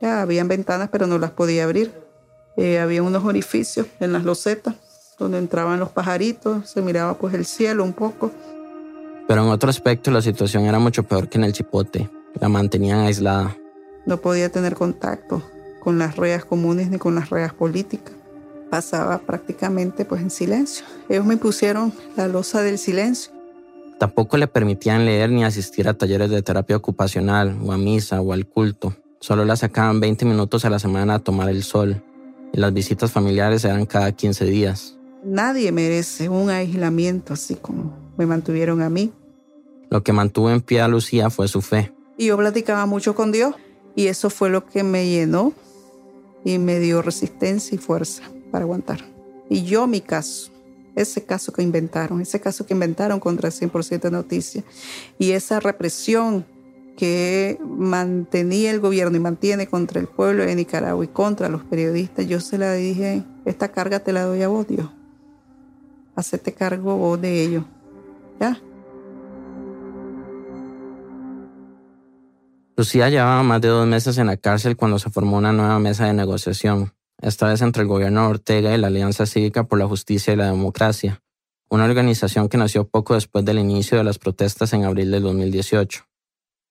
Ya 0.00 0.22
habían 0.22 0.46
ventanas 0.46 0.88
pero 0.92 1.06
no 1.06 1.18
las 1.18 1.30
podía 1.30 1.64
abrir. 1.64 1.92
Eh, 2.56 2.78
había 2.78 3.02
unos 3.02 3.24
orificios 3.24 3.86
en 4.00 4.12
las 4.12 4.24
losetas 4.24 4.74
donde 5.18 5.38
entraban 5.38 5.80
los 5.80 5.90
pajaritos, 5.90 6.68
se 6.68 6.82
miraba 6.82 7.16
pues 7.16 7.34
el 7.34 7.46
cielo 7.46 7.84
un 7.84 7.92
poco. 7.92 8.30
Pero 9.26 9.42
en 9.42 9.48
otro 9.48 9.70
aspecto 9.70 10.10
la 10.10 10.22
situación 10.22 10.64
era 10.64 10.78
mucho 10.78 11.02
peor 11.02 11.28
que 11.28 11.38
en 11.38 11.44
el 11.44 11.52
Chipote. 11.52 12.10
La 12.40 12.48
mantenían 12.48 13.00
aislada. 13.00 13.56
No 14.04 14.18
podía 14.18 14.50
tener 14.50 14.74
contacto 14.74 15.42
con 15.80 15.98
las 15.98 16.16
reas 16.16 16.44
comunes 16.44 16.90
ni 16.90 16.98
con 16.98 17.14
las 17.14 17.30
reas 17.30 17.52
políticas. 17.52 18.14
Pasaba 18.70 19.18
prácticamente 19.18 20.04
pues 20.04 20.20
en 20.20 20.30
silencio. 20.30 20.84
Ellos 21.08 21.24
me 21.24 21.36
pusieron 21.36 21.92
la 22.16 22.28
losa 22.28 22.62
del 22.62 22.78
silencio. 22.78 23.32
Tampoco 23.98 24.36
le 24.36 24.46
permitían 24.46 25.06
leer 25.06 25.30
ni 25.30 25.44
asistir 25.44 25.88
a 25.88 25.94
talleres 25.94 26.30
de 26.30 26.42
terapia 26.42 26.76
ocupacional 26.76 27.56
o 27.64 27.72
a 27.72 27.78
misa 27.78 28.20
o 28.20 28.32
al 28.32 28.46
culto. 28.46 28.94
Solo 29.20 29.44
la 29.44 29.56
sacaban 29.56 30.00
20 30.00 30.24
minutos 30.24 30.64
a 30.64 30.70
la 30.70 30.78
semana 30.78 31.14
a 31.14 31.18
tomar 31.20 31.48
el 31.48 31.62
sol. 31.62 32.02
Y 32.52 32.60
las 32.60 32.72
visitas 32.72 33.10
familiares 33.10 33.64
eran 33.64 33.86
cada 33.86 34.12
15 34.12 34.44
días. 34.44 34.98
Nadie 35.24 35.72
merece 35.72 36.28
un 36.28 36.50
aislamiento 36.50 37.32
así 37.32 37.54
como 37.56 37.96
me 38.16 38.26
mantuvieron 38.26 38.82
a 38.82 38.90
mí. 38.90 39.12
Lo 39.90 40.02
que 40.02 40.12
mantuvo 40.12 40.50
en 40.50 40.60
pie 40.60 40.80
a 40.80 40.88
Lucía 40.88 41.30
fue 41.30 41.48
su 41.48 41.62
fe. 41.62 41.92
Y 42.16 42.26
yo 42.26 42.36
platicaba 42.36 42.86
mucho 42.86 43.14
con 43.14 43.32
Dios 43.32 43.54
y 43.94 44.06
eso 44.06 44.30
fue 44.30 44.50
lo 44.50 44.66
que 44.66 44.82
me 44.82 45.08
llenó 45.08 45.52
y 46.44 46.58
me 46.58 46.78
dio 46.78 47.02
resistencia 47.02 47.74
y 47.74 47.78
fuerza 47.78 48.22
para 48.50 48.64
aguantar. 48.64 49.00
Y 49.48 49.64
yo 49.64 49.86
mi 49.86 50.00
caso, 50.00 50.50
ese 50.94 51.24
caso 51.24 51.52
que 51.52 51.62
inventaron, 51.62 52.20
ese 52.20 52.40
caso 52.40 52.66
que 52.66 52.74
inventaron 52.74 53.20
contra 53.20 53.48
el 53.48 53.54
100% 53.54 54.10
Noticias 54.10 54.64
y 55.18 55.32
esa 55.32 55.60
represión 55.60 56.44
que 56.96 57.58
mantenía 57.62 58.70
el 58.70 58.80
gobierno 58.80 59.16
y 59.16 59.20
mantiene 59.20 59.66
contra 59.66 60.00
el 60.00 60.08
pueblo 60.08 60.44
de 60.44 60.54
Nicaragua 60.54 61.04
y 61.04 61.08
contra 61.08 61.48
los 61.48 61.62
periodistas, 61.62 62.26
yo 62.26 62.40
se 62.40 62.58
la 62.58 62.72
dije, 62.72 63.22
esta 63.44 63.68
carga 63.70 64.00
te 64.00 64.12
la 64.12 64.24
doy 64.24 64.42
a 64.42 64.48
vos, 64.48 64.66
Dios. 64.66 64.88
Hacete 66.14 66.52
cargo 66.52 66.96
vos 66.96 67.20
de 67.20 67.42
ello. 67.42 67.64
¿Ya? 68.40 68.58
Lucía 72.78 73.08
llevaba 73.08 73.42
más 73.42 73.62
de 73.62 73.68
dos 73.68 73.86
meses 73.86 74.18
en 74.18 74.26
la 74.26 74.36
cárcel 74.36 74.76
cuando 74.76 74.98
se 74.98 75.08
formó 75.08 75.38
una 75.38 75.50
nueva 75.50 75.78
mesa 75.78 76.04
de 76.04 76.12
negociación, 76.12 76.92
esta 77.22 77.48
vez 77.48 77.62
entre 77.62 77.80
el 77.80 77.88
gobierno 77.88 78.20
de 78.20 78.26
Ortega 78.28 78.74
y 78.74 78.76
la 78.76 78.88
Alianza 78.88 79.24
Cívica 79.24 79.64
por 79.64 79.78
la 79.78 79.86
Justicia 79.86 80.34
y 80.34 80.36
la 80.36 80.50
Democracia, 80.50 81.22
una 81.70 81.86
organización 81.86 82.50
que 82.50 82.58
nació 82.58 82.86
poco 82.86 83.14
después 83.14 83.46
del 83.46 83.58
inicio 83.58 83.96
de 83.96 84.04
las 84.04 84.18
protestas 84.18 84.74
en 84.74 84.84
abril 84.84 85.10
del 85.10 85.22
2018. 85.22 86.04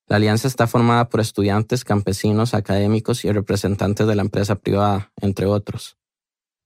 La 0.08 0.18
alianza 0.18 0.48
está 0.48 0.68
formada 0.68 1.10
por 1.10 1.22
estudiantes, 1.22 1.84
campesinos, 1.84 2.54
académicos 2.54 3.26
y 3.26 3.32
representantes 3.32 4.06
de 4.06 4.14
la 4.14 4.22
empresa 4.22 4.58
privada, 4.58 5.12
entre 5.20 5.48
otros. 5.48 5.98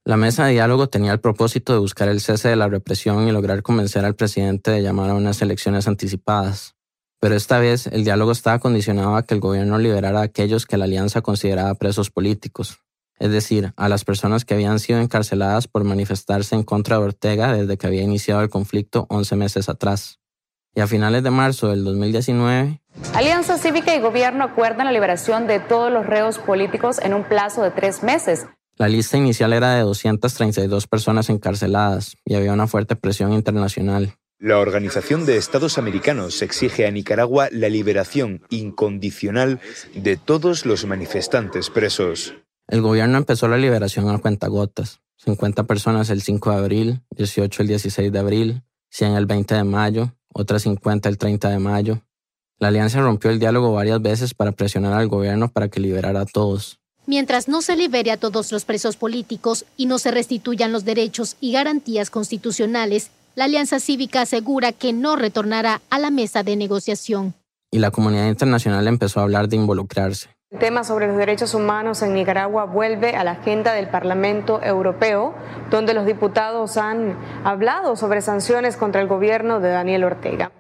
La 0.04 0.18
mesa 0.18 0.48
de 0.48 0.52
diálogo 0.52 0.90
tenía 0.90 1.14
el 1.14 1.22
propósito 1.22 1.72
de 1.72 1.80
buscar 1.80 2.10
el 2.10 2.20
cese 2.20 2.50
de 2.50 2.58
la 2.58 2.68
represión 2.68 3.26
y 3.26 3.32
lograr 3.32 3.62
convencer 3.62 4.04
al 4.04 4.16
presidente 4.16 4.72
de 4.72 4.82
llamar 4.82 5.12
a 5.12 5.14
unas 5.14 5.42
elecciones 5.42 5.88
anticipadas. 5.88 6.76
Pero 7.20 7.36
esta 7.36 7.60
vez 7.60 7.88
el 7.88 8.04
diálogo 8.04 8.32
estaba 8.32 8.60
condicionado 8.60 9.16
a 9.16 9.24
que 9.24 9.34
el 9.34 9.42
gobierno 9.42 9.78
liberara 9.78 10.20
a 10.20 10.24
aquellos 10.24 10.66
que 10.66 10.78
la 10.78 10.86
alianza 10.86 11.22
consideraba 11.22 11.74
presos 11.76 12.10
políticos, 12.10 12.80
es 13.20 13.32
decir, 13.32 13.74
a 13.76 13.90
las 13.90 14.06
personas 14.06 14.46
que 14.46 14.54
habían 14.54 14.80
sido 14.80 15.00
encarceladas 15.00 15.68
por 15.68 15.84
manifestarse 15.84 16.56
en 16.56 16.64
contra 16.64 16.98
de 16.98 17.04
Ortega 17.04 17.54
desde 17.54 17.78
que 17.78 17.88
había 17.88 18.04
iniciado 18.04 18.42
el 18.42 18.50
conflicto 18.50 19.06
11 19.10 19.36
meses 19.36 19.68
atrás. 19.68 20.20
Y 20.74 20.82
a 20.82 20.88
finales 20.88 21.24
de 21.24 21.32
marzo 21.32 21.68
del 21.68 21.84
2019, 21.84 22.82
Alianza 23.14 23.58
Cívica 23.58 23.96
y 23.96 24.00
Gobierno 24.00 24.46
acuerdan 24.46 24.86
la 24.86 24.92
liberación 24.92 25.48
de 25.48 25.60
todos 25.60 25.92
los 25.92 26.06
reos 26.06 26.38
políticos 26.38 27.00
en 27.00 27.14
un 27.14 27.24
plazo 27.24 27.62
de 27.64 27.72
tres 27.72 28.04
meses. 28.04 28.46
La 28.78 28.88
lista 28.88 29.18
inicial 29.18 29.52
era 29.52 29.74
de 29.74 29.82
232 29.82 30.88
personas 30.88 31.30
encarceladas 31.30 32.16
y 32.24 32.36
había 32.36 32.54
una 32.54 32.68
fuerte 32.68 32.96
presión 32.96 33.34
internacional. 33.34 34.16
La 34.42 34.58
Organización 34.58 35.26
de 35.26 35.36
Estados 35.36 35.78
Americanos 35.78 36.42
exige 36.42 36.88
a 36.88 36.92
Nicaragua 36.92 37.50
la 37.52 37.68
liberación 37.68 38.42
incondicional 38.50 39.60
de 39.94 40.16
todos 40.16 40.66
los 40.66 40.86
manifestantes 40.86 41.70
presos. 41.70 42.36
El 42.70 42.82
gobierno 42.82 43.18
empezó 43.18 43.50
la 43.50 43.58
liberación 43.58 44.10
a 44.10 44.18
cuentagotas. 44.20 45.02
50 45.18 45.66
personas 45.66 46.10
el 46.10 46.22
5 46.22 46.52
de 46.52 46.56
abril, 46.56 47.02
18 47.18 47.64
el 47.64 47.68
16 47.68 48.14
de 48.14 48.20
abril, 48.20 48.64
100 48.92 49.16
el 49.16 49.26
20 49.26 49.56
de 49.56 49.64
mayo, 49.66 50.16
otras 50.34 50.62
50 50.62 51.10
el 51.10 51.18
30 51.18 51.50
de 51.50 51.60
mayo. 51.60 52.02
La 52.60 52.70
alianza 52.70 53.02
rompió 53.02 53.32
el 53.32 53.40
diálogo 53.40 53.74
varias 53.74 54.02
veces 54.02 54.34
para 54.34 54.54
presionar 54.54 54.94
al 54.94 55.10
gobierno 55.10 55.52
para 55.52 55.68
que 55.68 55.82
liberara 55.82 56.22
a 56.22 56.26
todos. 56.26 56.80
Mientras 57.06 57.50
no 57.50 57.62
se 57.62 57.76
libere 57.76 58.12
a 58.12 58.18
todos 58.18 58.54
los 58.54 58.64
presos 58.64 58.96
políticos 58.96 59.66
y 59.76 59.88
no 59.88 60.00
se 60.00 60.12
restituyan 60.12 60.72
los 60.72 60.86
derechos 60.86 61.36
y 61.42 61.52
garantías 61.52 62.10
constitucionales, 62.10 63.12
la 63.36 63.46
Alianza 63.46 63.80
Cívica 63.80 64.22
asegura 64.22 64.72
que 64.72 64.94
no 64.94 65.16
retornará 65.16 65.82
a 65.90 66.00
la 66.00 66.12
mesa 66.12 66.44
de 66.44 66.56
negociación. 66.56 67.34
Y 67.72 67.80
la 67.80 67.92
comunidad 67.92 68.28
internacional 68.28 68.88
empezó 68.88 69.20
a 69.20 69.24
hablar 69.24 69.48
de 69.48 69.56
involucrarse. 69.56 70.30
El 70.52 70.58
tema 70.58 70.84
sobre 70.84 71.08
los 71.08 71.16
derechos 71.16 71.54
humanos 71.54 72.02
en 72.02 72.16
Nicaragua 72.16 72.66
vuelve 72.66 73.16
a 73.16 73.24
la 73.24 73.32
agenda 73.32 73.74
del 73.74 73.88
Parlamento 73.88 74.64
Europeo, 74.64 75.36
donde 75.70 75.94
los 75.94 76.08
diputados 76.08 76.78
han 76.78 77.16
hablado 77.44 77.96
sobre 77.96 78.22
sanciones 78.22 78.76
contra 78.76 79.00
el 79.00 79.08
gobierno 79.08 79.60
de 79.60 79.70
Daniel 79.70 80.06
Ortega. 80.06 80.52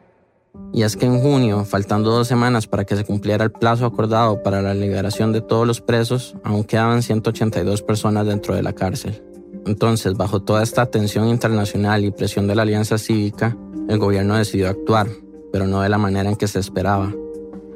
Y 0.71 0.83
es 0.83 0.95
que 0.95 1.07
en 1.07 1.19
junio, 1.19 1.65
faltando 1.65 2.11
dos 2.11 2.27
semanas 2.27 2.67
para 2.67 2.85
que 2.85 2.95
se 2.95 3.03
cumpliera 3.03 3.43
el 3.43 3.51
plazo 3.51 3.87
acordado 3.87 4.43
para 4.43 4.61
la 4.61 4.75
liberación 4.75 5.33
de 5.33 5.41
todos 5.41 5.65
los 5.65 5.81
presos, 5.81 6.35
aún 6.43 6.63
quedaban 6.63 7.01
182 7.01 7.81
personas 7.81 8.27
dentro 8.27 8.53
de 8.53 8.61
la 8.61 8.73
cárcel. 8.73 9.23
Entonces, 9.69 10.15
bajo 10.15 10.41
toda 10.41 10.63
esta 10.63 10.87
tensión 10.87 11.27
internacional 11.27 12.03
y 12.03 12.09
presión 12.09 12.47
de 12.47 12.55
la 12.55 12.63
Alianza 12.63 12.97
Cívica, 12.97 13.55
el 13.87 13.99
gobierno 13.99 14.35
decidió 14.35 14.67
actuar, 14.67 15.07
pero 15.51 15.67
no 15.67 15.81
de 15.81 15.89
la 15.89 15.99
manera 15.99 16.27
en 16.27 16.35
que 16.35 16.47
se 16.47 16.57
esperaba. 16.57 17.13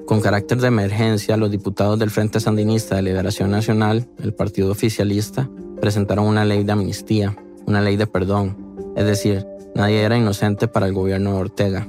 Con 0.08 0.20
carácter 0.20 0.58
de 0.58 0.70
emergencia, 0.70 1.38
los 1.38 1.52
diputados 1.52 2.00
del 2.00 2.10
Frente 2.10 2.40
Sandinista 2.40 2.96
de 2.96 3.04
Liberación 3.04 3.52
Nacional, 3.52 4.08
el 4.24 4.34
partido 4.34 4.72
oficialista, 4.72 5.48
presentaron 5.80 6.26
una 6.26 6.46
ley 6.46 6.64
de 6.64 6.72
amnistía, 6.72 7.38
una 7.68 7.80
ley 7.80 7.96
de 7.96 8.08
perdón, 8.08 8.58
es 8.96 9.06
decir, 9.06 9.46
nadie 9.76 10.02
era 10.02 10.18
inocente 10.18 10.68
para 10.68 10.88
el 10.88 10.94
gobierno 10.94 11.34
de 11.34 11.38
Ortega. 11.42 11.88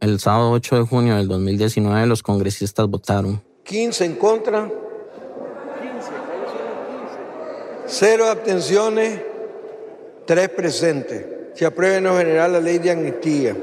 El 0.00 0.18
sábado 0.18 0.52
8 0.52 0.76
de 0.76 0.82
junio 0.86 1.16
del 1.16 1.28
2019 1.28 2.06
los 2.06 2.22
congresistas 2.22 2.88
votaron. 2.88 3.42
15 3.64 4.06
en 4.06 4.14
contra, 4.14 4.72
cero 7.88 8.28
abstenciones, 8.28 9.20
tres 10.26 10.48
presentes. 10.50 11.26
Se 11.54 11.66
aprueba 11.66 11.96
en 11.96 12.18
general 12.18 12.52
la 12.52 12.60
ley 12.60 12.78
de 12.78 12.90
amnistía. 12.90 13.56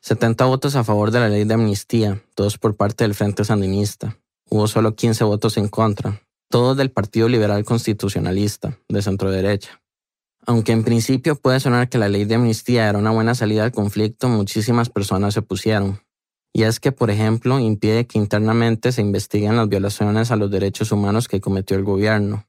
70 0.00 0.44
votos 0.44 0.76
a 0.76 0.84
favor 0.84 1.10
de 1.10 1.20
la 1.20 1.28
ley 1.28 1.44
de 1.44 1.54
amnistía, 1.54 2.22
todos 2.34 2.58
por 2.58 2.76
parte 2.76 3.04
del 3.04 3.14
Frente 3.14 3.44
Sandinista. 3.44 4.18
Hubo 4.50 4.68
solo 4.68 4.94
15 4.94 5.24
votos 5.24 5.56
en 5.56 5.68
contra, 5.68 6.20
todos 6.48 6.76
del 6.76 6.90
Partido 6.90 7.28
Liberal 7.28 7.64
Constitucionalista, 7.64 8.78
de 8.88 9.02
centro 9.02 9.30
derecha. 9.30 9.80
Aunque 10.46 10.72
en 10.72 10.84
principio 10.84 11.34
puede 11.34 11.58
sonar 11.58 11.88
que 11.88 11.98
la 11.98 12.08
ley 12.08 12.24
de 12.24 12.36
amnistía 12.36 12.88
era 12.88 12.98
una 12.98 13.10
buena 13.10 13.34
salida 13.34 13.64
al 13.64 13.72
conflicto, 13.72 14.28
muchísimas 14.28 14.90
personas 14.90 15.34
se 15.34 15.40
opusieron. 15.40 16.00
Y 16.52 16.62
es 16.62 16.78
que, 16.78 16.92
por 16.92 17.10
ejemplo, 17.10 17.58
impide 17.58 18.06
que 18.06 18.18
internamente 18.18 18.92
se 18.92 19.00
investiguen 19.00 19.56
las 19.56 19.68
violaciones 19.68 20.30
a 20.30 20.36
los 20.36 20.50
derechos 20.50 20.92
humanos 20.92 21.26
que 21.26 21.40
cometió 21.40 21.76
el 21.76 21.82
gobierno. 21.82 22.46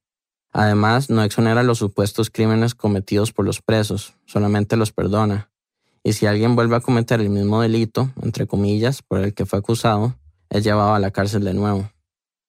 Además, 0.58 1.12
no 1.12 1.22
exonera 1.22 1.62
los 1.62 1.78
supuestos 1.78 2.32
crímenes 2.32 2.74
cometidos 2.74 3.32
por 3.32 3.46
los 3.46 3.62
presos, 3.62 4.15
solamente 4.26 4.76
los 4.76 4.91
perdona. 4.91 5.52
Y 6.04 6.13
si 6.13 6.26
alguien 6.26 6.56
vuelve 6.56 6.76
a 6.76 6.80
cometer 6.80 7.22
el 7.22 7.30
mismo 7.30 7.62
delito, 7.62 8.12
entre 8.24 8.48
comillas, 8.48 9.04
por 9.04 9.20
el 9.20 9.36
que 9.36 9.46
fue 9.46 9.60
acusado, 9.60 10.15
es 10.50 10.63
llevado 10.63 10.96
a 10.96 11.00
la 11.00 11.12
cárcel 11.12 11.43
de 11.43 11.54
nuevo. 11.54 11.91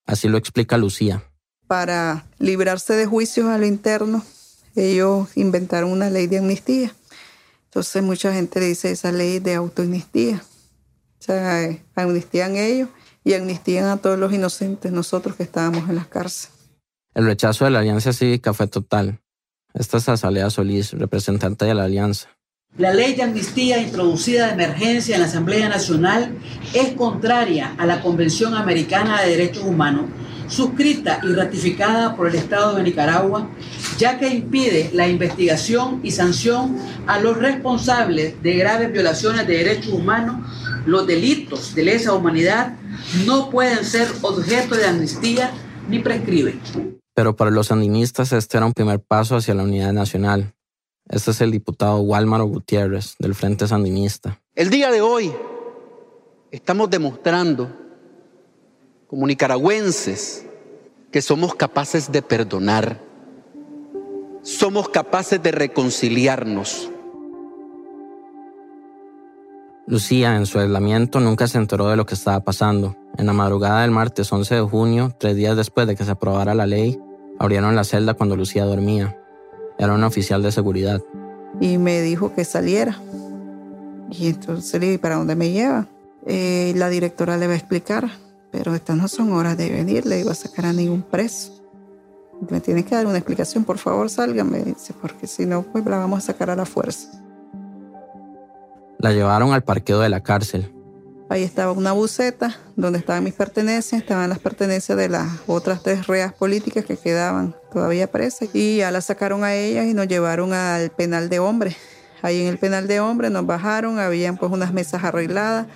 Así 0.06 0.26
lo 0.26 0.38
explica 0.38 0.78
Lucía. 0.78 1.22
Para 1.66 2.24
librarse 2.38 2.94
de 2.94 3.04
juicios 3.04 3.48
a 3.48 3.58
lo 3.58 3.66
interno, 3.66 4.24
ellos 4.74 5.28
inventaron 5.34 5.92
una 5.92 6.08
ley 6.08 6.28
de 6.28 6.38
amnistía. 6.38 6.94
Entonces 7.66 8.02
mucha 8.02 8.32
gente 8.32 8.58
dice 8.58 8.90
esa 8.90 9.12
ley 9.12 9.38
de 9.38 9.54
autoamnistía. 9.54 10.42
O 11.20 11.22
sea, 11.22 11.62
eh, 11.62 11.84
amnistían 11.94 12.56
ellos 12.56 12.88
y 13.22 13.34
amnistían 13.34 13.84
a 13.84 13.98
todos 13.98 14.18
los 14.18 14.32
inocentes, 14.32 14.92
nosotros 14.92 15.36
que 15.36 15.42
estábamos 15.42 15.90
en 15.90 15.96
las 15.96 16.06
cárceles. 16.06 16.57
El 17.18 17.26
rechazo 17.26 17.64
de 17.64 17.72
la 17.72 17.80
Alianza 17.80 18.12
Cívica 18.12 18.54
fue 18.54 18.68
total. 18.68 19.18
Esta 19.74 19.96
es 19.96 20.08
Azalea 20.08 20.50
Solís, 20.50 20.92
representante 20.92 21.64
de 21.64 21.74
la 21.74 21.82
Alianza. 21.82 22.28
La 22.76 22.94
ley 22.94 23.14
de 23.16 23.24
amnistía 23.24 23.82
introducida 23.82 24.46
de 24.46 24.52
emergencia 24.52 25.16
en 25.16 25.22
la 25.22 25.26
Asamblea 25.26 25.68
Nacional 25.68 26.38
es 26.74 26.92
contraria 26.92 27.74
a 27.76 27.86
la 27.86 28.02
Convención 28.02 28.54
Americana 28.54 29.20
de 29.20 29.30
Derechos 29.30 29.64
Humanos, 29.64 30.04
suscrita 30.46 31.18
y 31.24 31.32
ratificada 31.32 32.14
por 32.14 32.28
el 32.28 32.36
Estado 32.36 32.76
de 32.76 32.84
Nicaragua, 32.84 33.50
ya 33.98 34.16
que 34.20 34.28
impide 34.28 34.92
la 34.94 35.08
investigación 35.08 35.98
y 36.04 36.12
sanción 36.12 36.78
a 37.08 37.18
los 37.18 37.36
responsables 37.36 38.40
de 38.44 38.56
graves 38.58 38.92
violaciones 38.92 39.44
de 39.44 39.56
derechos 39.56 39.92
humanos. 39.92 40.36
Los 40.86 41.04
delitos 41.04 41.74
de 41.74 41.82
lesa 41.82 42.14
humanidad 42.14 42.76
no 43.26 43.50
pueden 43.50 43.84
ser 43.84 44.06
objeto 44.22 44.76
de 44.76 44.86
amnistía 44.86 45.50
ni 45.88 45.98
prescriben. 45.98 46.60
Pero 47.18 47.34
para 47.34 47.50
los 47.50 47.66
sandinistas 47.66 48.32
este 48.32 48.58
era 48.58 48.66
un 48.66 48.72
primer 48.72 49.00
paso 49.00 49.34
hacia 49.34 49.52
la 49.52 49.64
unidad 49.64 49.92
nacional. 49.92 50.54
Este 51.08 51.32
es 51.32 51.40
el 51.40 51.50
diputado 51.50 51.98
Walmaro 51.98 52.44
Gutiérrez, 52.44 53.16
del 53.18 53.34
Frente 53.34 53.66
Sandinista. 53.66 54.40
El 54.54 54.70
día 54.70 54.92
de 54.92 55.00
hoy 55.00 55.34
estamos 56.52 56.88
demostrando, 56.90 57.76
como 59.08 59.26
nicaragüenses, 59.26 60.46
que 61.10 61.20
somos 61.20 61.56
capaces 61.56 62.12
de 62.12 62.22
perdonar, 62.22 63.02
somos 64.42 64.88
capaces 64.88 65.42
de 65.42 65.50
reconciliarnos. 65.50 66.88
Lucía, 69.88 70.36
en 70.36 70.46
su 70.46 70.60
aislamiento, 70.60 71.18
nunca 71.18 71.48
se 71.48 71.58
enteró 71.58 71.88
de 71.88 71.96
lo 71.96 72.06
que 72.06 72.14
estaba 72.14 72.44
pasando. 72.44 72.94
En 73.16 73.26
la 73.26 73.32
madrugada 73.32 73.82
del 73.82 73.90
martes 73.90 74.32
11 74.32 74.54
de 74.54 74.60
junio, 74.60 75.16
tres 75.18 75.34
días 75.34 75.56
después 75.56 75.88
de 75.88 75.96
que 75.96 76.04
se 76.04 76.12
aprobara 76.12 76.54
la 76.54 76.66
ley, 76.66 76.96
abrieron 77.38 77.76
la 77.76 77.84
celda 77.84 78.14
cuando 78.14 78.36
Lucía 78.36 78.64
dormía. 78.64 79.16
Era 79.78 79.94
un 79.94 80.04
oficial 80.04 80.42
de 80.42 80.52
seguridad. 80.52 81.00
Y 81.60 81.78
me 81.78 82.00
dijo 82.02 82.34
que 82.34 82.44
saliera. 82.44 83.00
Y 84.10 84.28
entonces 84.28 84.80
le 84.80 84.86
dije, 84.86 84.98
¿para 84.98 85.16
dónde 85.16 85.36
me 85.36 85.50
lleva? 85.50 85.86
Eh, 86.26 86.72
la 86.76 86.88
directora 86.88 87.36
le 87.36 87.46
va 87.46 87.52
a 87.52 87.56
explicar, 87.56 88.08
pero 88.50 88.74
estas 88.74 88.96
no 88.96 89.08
son 89.08 89.32
horas 89.32 89.56
de 89.56 89.70
venir, 89.70 90.06
le 90.06 90.20
iba 90.20 90.32
a 90.32 90.34
sacar 90.34 90.66
a 90.66 90.72
ningún 90.72 91.02
preso. 91.02 91.52
Me 92.50 92.60
tiene 92.60 92.84
que 92.84 92.94
dar 92.94 93.06
una 93.06 93.18
explicación, 93.18 93.64
por 93.64 93.78
favor, 93.78 94.08
sálgame, 94.10 94.60
dice, 94.60 94.94
porque 95.00 95.26
si 95.26 95.46
no, 95.46 95.62
pues 95.62 95.84
la 95.84 95.98
vamos 95.98 96.18
a 96.18 96.26
sacar 96.26 96.50
a 96.50 96.56
la 96.56 96.64
fuerza. 96.64 97.22
La 98.98 99.12
llevaron 99.12 99.52
al 99.52 99.62
parqueo 99.62 100.00
de 100.00 100.08
la 100.08 100.22
cárcel. 100.22 100.72
Ahí 101.30 101.42
estaba 101.42 101.72
una 101.72 101.92
buceta 101.92 102.56
donde 102.74 102.98
estaban 102.98 103.22
mis 103.22 103.34
pertenencias, 103.34 104.00
estaban 104.00 104.30
las 104.30 104.38
pertenencias 104.38 104.96
de 104.96 105.10
las 105.10 105.28
otras 105.46 105.82
tres 105.82 106.06
reas 106.06 106.32
políticas 106.32 106.86
que 106.86 106.96
quedaban 106.96 107.54
todavía 107.70 108.10
presas. 108.10 108.48
Y 108.54 108.78
ya 108.78 108.90
la 108.90 109.02
sacaron 109.02 109.44
a 109.44 109.54
ellas 109.54 109.84
y 109.86 109.92
nos 109.92 110.08
llevaron 110.08 110.54
al 110.54 110.90
penal 110.90 111.28
de 111.28 111.38
hombres. 111.38 111.76
Ahí 112.22 112.40
en 112.40 112.48
el 112.48 112.58
penal 112.58 112.88
de 112.88 113.00
hombres 113.00 113.30
nos 113.30 113.44
bajaron, 113.44 113.98
habían 113.98 114.38
pues 114.38 114.50
unas 114.50 114.72
mesas 114.72 115.04
arregladas 115.04 115.66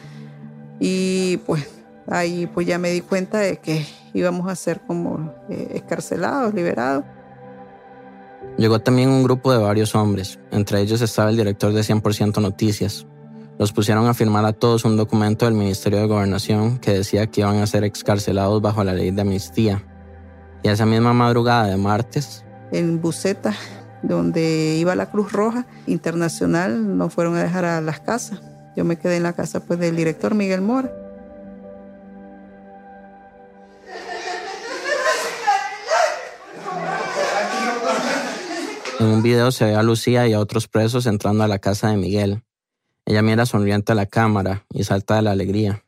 y 0.81 1.37
pues 1.47 1.69
ahí 2.09 2.47
pues 2.47 2.67
ya 2.67 2.79
me 2.79 2.91
di 2.91 3.03
cuenta 3.03 3.39
de 3.39 3.59
que 3.59 3.87
íbamos 4.15 4.51
a 4.51 4.57
ser 4.57 4.81
como 4.81 5.35
eh, 5.51 5.73
escarcelados, 5.75 6.55
liberados. 6.55 7.05
Llegó 8.57 8.81
también 8.81 9.11
un 9.11 9.23
grupo 9.23 9.53
de 9.53 9.59
varios 9.59 9.95
hombres, 9.95 10.39
entre 10.51 10.81
ellos 10.81 11.01
estaba 11.01 11.31
el 11.31 11.37
director 11.37 11.73
de 11.73 11.83
100% 11.83 12.41
Noticias. 12.41 13.07
Los 13.59 13.73
pusieron 13.73 14.07
a 14.07 14.15
firmar 14.15 14.45
a 14.45 14.53
todos 14.53 14.85
un 14.85 14.97
documento 14.97 15.45
del 15.45 15.55
Ministerio 15.55 16.01
de 16.01 16.07
Gobernación 16.07 16.79
que 16.79 16.93
decía 16.93 17.27
que 17.27 17.43
iban 17.43 17.59
a 17.59 17.67
ser 17.67 17.85
excarcelados 17.85 18.61
bajo 18.61 18.83
la 18.83 18.93
ley 18.93 19.11
de 19.11 19.21
amnistía. 19.21 19.85
Y 20.63 20.69
esa 20.69 20.87
misma 20.87 21.13
madrugada 21.13 21.67
de 21.67 21.77
martes... 21.77 22.45
En 22.73 23.01
Buceta, 23.01 23.55
donde 24.03 24.77
iba 24.79 24.95
la 24.95 25.11
Cruz 25.11 25.33
Roja 25.33 25.67
Internacional, 25.87 26.97
nos 26.97 27.13
fueron 27.13 27.37
a 27.37 27.43
dejar 27.43 27.65
a 27.65 27.81
las 27.81 28.01
casas. 28.01 28.41
Yo 28.75 28.85
me 28.85 28.97
quedé 28.97 29.17
en 29.17 29.25
la 29.25 29.35
casa 29.35 29.61
pues, 29.61 29.79
del 29.79 29.95
director 29.97 30.35
Miguel 30.35 30.63
Mora. 30.63 30.91
En 38.99 39.07
un 39.07 39.23
video 39.23 39.51
se 39.51 39.67
ve 39.67 39.75
a 39.75 39.83
Lucía 39.83 40.27
y 40.27 40.33
a 40.33 40.41
otros 40.41 40.69
presos 40.69 41.07
entrando 41.07 41.45
a 41.45 41.49
la 41.49 41.59
casa 41.59 41.91
de 41.91 41.97
Miguel. 41.97 42.43
Ella 43.05 43.21
mira 43.23 43.47
sonriente 43.47 43.93
a 43.93 43.95
la 43.95 44.07
cámara 44.07 44.65
y 44.73 44.85
salta 44.85 45.17
de 45.17 45.23
la 45.23 45.33
alegría. 45.33 45.83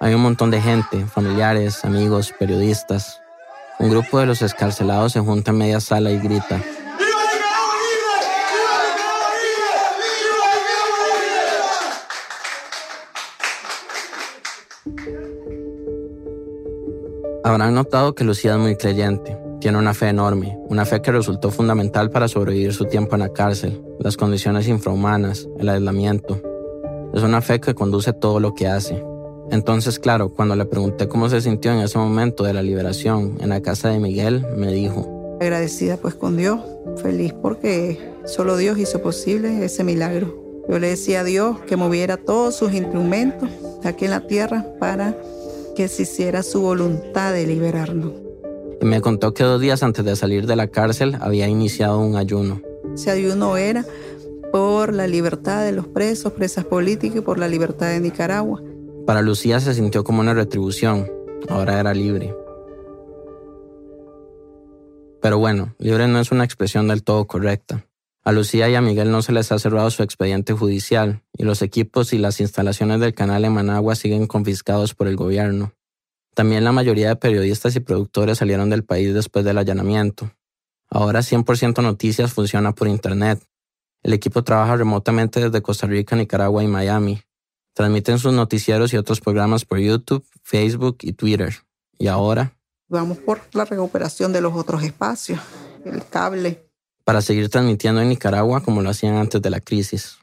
Hay 0.00 0.14
un 0.14 0.22
montón 0.22 0.50
de 0.50 0.60
gente, 0.60 1.06
familiares, 1.06 1.84
amigos, 1.84 2.34
periodistas. 2.36 3.20
Un 3.78 3.90
grupo 3.90 4.18
de 4.18 4.26
los 4.26 4.42
escarcelados 4.42 5.12
se 5.12 5.20
junta 5.20 5.50
en 5.52 5.58
media 5.58 5.80
sala 5.80 6.10
y 6.10 6.18
grita. 6.18 6.60
Habrán 17.44 17.74
notado 17.74 18.14
que 18.14 18.24
Lucía 18.24 18.52
es 18.52 18.58
muy 18.58 18.76
creyente. 18.76 19.41
Tiene 19.62 19.78
una 19.78 19.94
fe 19.94 20.08
enorme, 20.08 20.58
una 20.70 20.84
fe 20.84 21.00
que 21.02 21.12
resultó 21.12 21.52
fundamental 21.52 22.10
para 22.10 22.26
sobrevivir 22.26 22.74
su 22.74 22.86
tiempo 22.86 23.14
en 23.14 23.20
la 23.20 23.32
cárcel, 23.32 23.80
las 24.00 24.16
condiciones 24.16 24.66
infrahumanas, 24.66 25.48
el 25.56 25.68
aislamiento. 25.68 26.42
Es 27.14 27.22
una 27.22 27.40
fe 27.40 27.60
que 27.60 27.72
conduce 27.72 28.12
todo 28.12 28.40
lo 28.40 28.54
que 28.54 28.66
hace. 28.66 29.00
Entonces, 29.52 30.00
claro, 30.00 30.30
cuando 30.30 30.56
le 30.56 30.64
pregunté 30.64 31.06
cómo 31.06 31.28
se 31.28 31.40
sintió 31.40 31.70
en 31.70 31.78
ese 31.78 31.96
momento 31.96 32.42
de 32.42 32.54
la 32.54 32.62
liberación 32.64 33.38
en 33.38 33.50
la 33.50 33.62
casa 33.62 33.88
de 33.88 34.00
Miguel, 34.00 34.44
me 34.56 34.72
dijo. 34.72 35.38
Agradecida 35.40 35.96
pues 35.96 36.16
con 36.16 36.36
Dios, 36.36 36.58
feliz 37.00 37.32
porque 37.32 38.00
solo 38.24 38.56
Dios 38.56 38.78
hizo 38.78 39.00
posible 39.00 39.64
ese 39.64 39.84
milagro. 39.84 40.64
Yo 40.68 40.80
le 40.80 40.88
decía 40.88 41.20
a 41.20 41.24
Dios 41.24 41.60
que 41.68 41.76
moviera 41.76 42.16
todos 42.16 42.56
sus 42.56 42.74
instrumentos 42.74 43.48
aquí 43.84 44.06
en 44.06 44.10
la 44.10 44.26
tierra 44.26 44.66
para 44.80 45.16
que 45.76 45.86
se 45.86 46.02
hiciera 46.02 46.42
su 46.42 46.62
voluntad 46.62 47.32
de 47.32 47.46
liberarnos. 47.46 48.31
Y 48.82 48.84
me 48.84 49.00
contó 49.00 49.32
que 49.32 49.44
dos 49.44 49.60
días 49.60 49.84
antes 49.84 50.04
de 50.04 50.16
salir 50.16 50.48
de 50.48 50.56
la 50.56 50.66
cárcel 50.66 51.16
había 51.20 51.46
iniciado 51.46 52.00
un 52.00 52.16
ayuno. 52.16 52.60
Ese 52.92 53.12
ayuno 53.12 53.56
era 53.56 53.86
por 54.50 54.92
la 54.92 55.06
libertad 55.06 55.64
de 55.64 55.70
los 55.70 55.86
presos, 55.86 56.32
presas 56.32 56.64
políticas 56.64 57.18
y 57.18 57.20
por 57.20 57.38
la 57.38 57.46
libertad 57.46 57.90
de 57.90 58.00
Nicaragua. 58.00 58.60
Para 59.06 59.22
Lucía 59.22 59.60
se 59.60 59.74
sintió 59.74 60.02
como 60.02 60.20
una 60.20 60.34
retribución. 60.34 61.08
Ahora 61.48 61.78
era 61.78 61.94
libre. 61.94 62.34
Pero 65.20 65.38
bueno, 65.38 65.76
libre 65.78 66.08
no 66.08 66.18
es 66.18 66.32
una 66.32 66.42
expresión 66.42 66.88
del 66.88 67.04
todo 67.04 67.28
correcta. 67.28 67.86
A 68.24 68.32
Lucía 68.32 68.68
y 68.68 68.74
a 68.74 68.80
Miguel 68.80 69.12
no 69.12 69.22
se 69.22 69.30
les 69.30 69.52
ha 69.52 69.60
cerrado 69.60 69.90
su 69.92 70.02
expediente 70.02 70.54
judicial 70.54 71.22
y 71.38 71.44
los 71.44 71.62
equipos 71.62 72.12
y 72.12 72.18
las 72.18 72.40
instalaciones 72.40 72.98
del 72.98 73.14
canal 73.14 73.44
en 73.44 73.52
Managua 73.52 73.94
siguen 73.94 74.26
confiscados 74.26 74.94
por 74.94 75.06
el 75.06 75.14
gobierno. 75.14 75.72
También 76.34 76.64
la 76.64 76.72
mayoría 76.72 77.08
de 77.08 77.16
periodistas 77.16 77.76
y 77.76 77.80
productores 77.80 78.38
salieron 78.38 78.70
del 78.70 78.84
país 78.84 79.12
después 79.12 79.44
del 79.44 79.58
allanamiento. 79.58 80.32
Ahora 80.88 81.20
100% 81.20 81.82
Noticias 81.82 82.32
funciona 82.32 82.74
por 82.74 82.88
Internet. 82.88 83.42
El 84.02 84.12
equipo 84.14 84.42
trabaja 84.42 84.76
remotamente 84.76 85.40
desde 85.40 85.62
Costa 85.62 85.86
Rica, 85.86 86.16
Nicaragua 86.16 86.64
y 86.64 86.68
Miami. 86.68 87.22
Transmiten 87.74 88.18
sus 88.18 88.32
noticieros 88.32 88.92
y 88.92 88.96
otros 88.96 89.20
programas 89.20 89.64
por 89.64 89.78
YouTube, 89.78 90.26
Facebook 90.42 90.98
y 91.02 91.12
Twitter. 91.12 91.54
Y 91.98 92.08
ahora... 92.08 92.56
Vamos 92.88 93.18
por 93.18 93.40
la 93.52 93.64
recuperación 93.64 94.32
de 94.32 94.42
los 94.42 94.54
otros 94.54 94.82
espacios, 94.82 95.40
el 95.84 96.06
cable. 96.06 96.68
Para 97.04 97.22
seguir 97.22 97.48
transmitiendo 97.48 98.02
en 98.02 98.10
Nicaragua 98.10 98.62
como 98.62 98.82
lo 98.82 98.90
hacían 98.90 99.16
antes 99.16 99.40
de 99.40 99.50
la 99.50 99.60
crisis. 99.60 100.18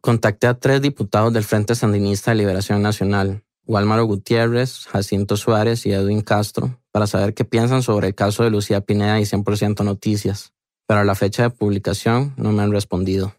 Contacté 0.00 0.46
a 0.46 0.54
tres 0.54 0.82
diputados 0.82 1.32
del 1.32 1.44
Frente 1.44 1.74
Sandinista 1.74 2.30
de 2.30 2.36
Liberación 2.36 2.82
Nacional, 2.82 3.42
Walmaro 3.66 4.04
Gutiérrez, 4.04 4.86
Jacinto 4.86 5.36
Suárez 5.36 5.86
y 5.86 5.92
Edwin 5.92 6.20
Castro 6.20 6.78
para 6.92 7.06
saber 7.06 7.34
qué 7.34 7.44
piensan 7.44 7.82
sobre 7.82 8.08
el 8.08 8.14
caso 8.14 8.44
de 8.44 8.50
Lucía 8.50 8.82
Pineda 8.82 9.18
y 9.20 9.24
100% 9.24 9.84
Noticias, 9.84 10.52
pero 10.86 11.00
a 11.00 11.04
la 11.04 11.14
fecha 11.14 11.44
de 11.44 11.50
publicación 11.50 12.34
no 12.36 12.52
me 12.52 12.62
han 12.62 12.72
respondido. 12.72 13.34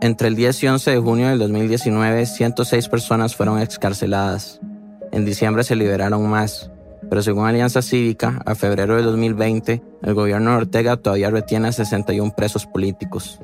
Entre 0.00 0.28
el 0.28 0.36
10 0.36 0.62
y 0.64 0.68
11 0.68 0.90
de 0.90 0.98
junio 0.98 1.28
del 1.28 1.38
2019, 1.38 2.26
106 2.26 2.88
personas 2.88 3.34
fueron 3.34 3.58
excarceladas. 3.58 4.60
En 5.12 5.24
diciembre 5.24 5.64
se 5.64 5.76
liberaron 5.76 6.28
más, 6.28 6.70
pero 7.08 7.22
según 7.22 7.46
Alianza 7.46 7.80
Cívica, 7.80 8.42
a 8.44 8.54
febrero 8.54 8.96
de 8.96 9.02
2020, 9.02 9.82
el 10.02 10.14
gobierno 10.14 10.50
de 10.50 10.56
Ortega 10.58 10.98
todavía 10.98 11.30
retiene 11.30 11.68
a 11.68 11.72
61 11.72 12.34
presos 12.36 12.66
políticos. 12.66 13.40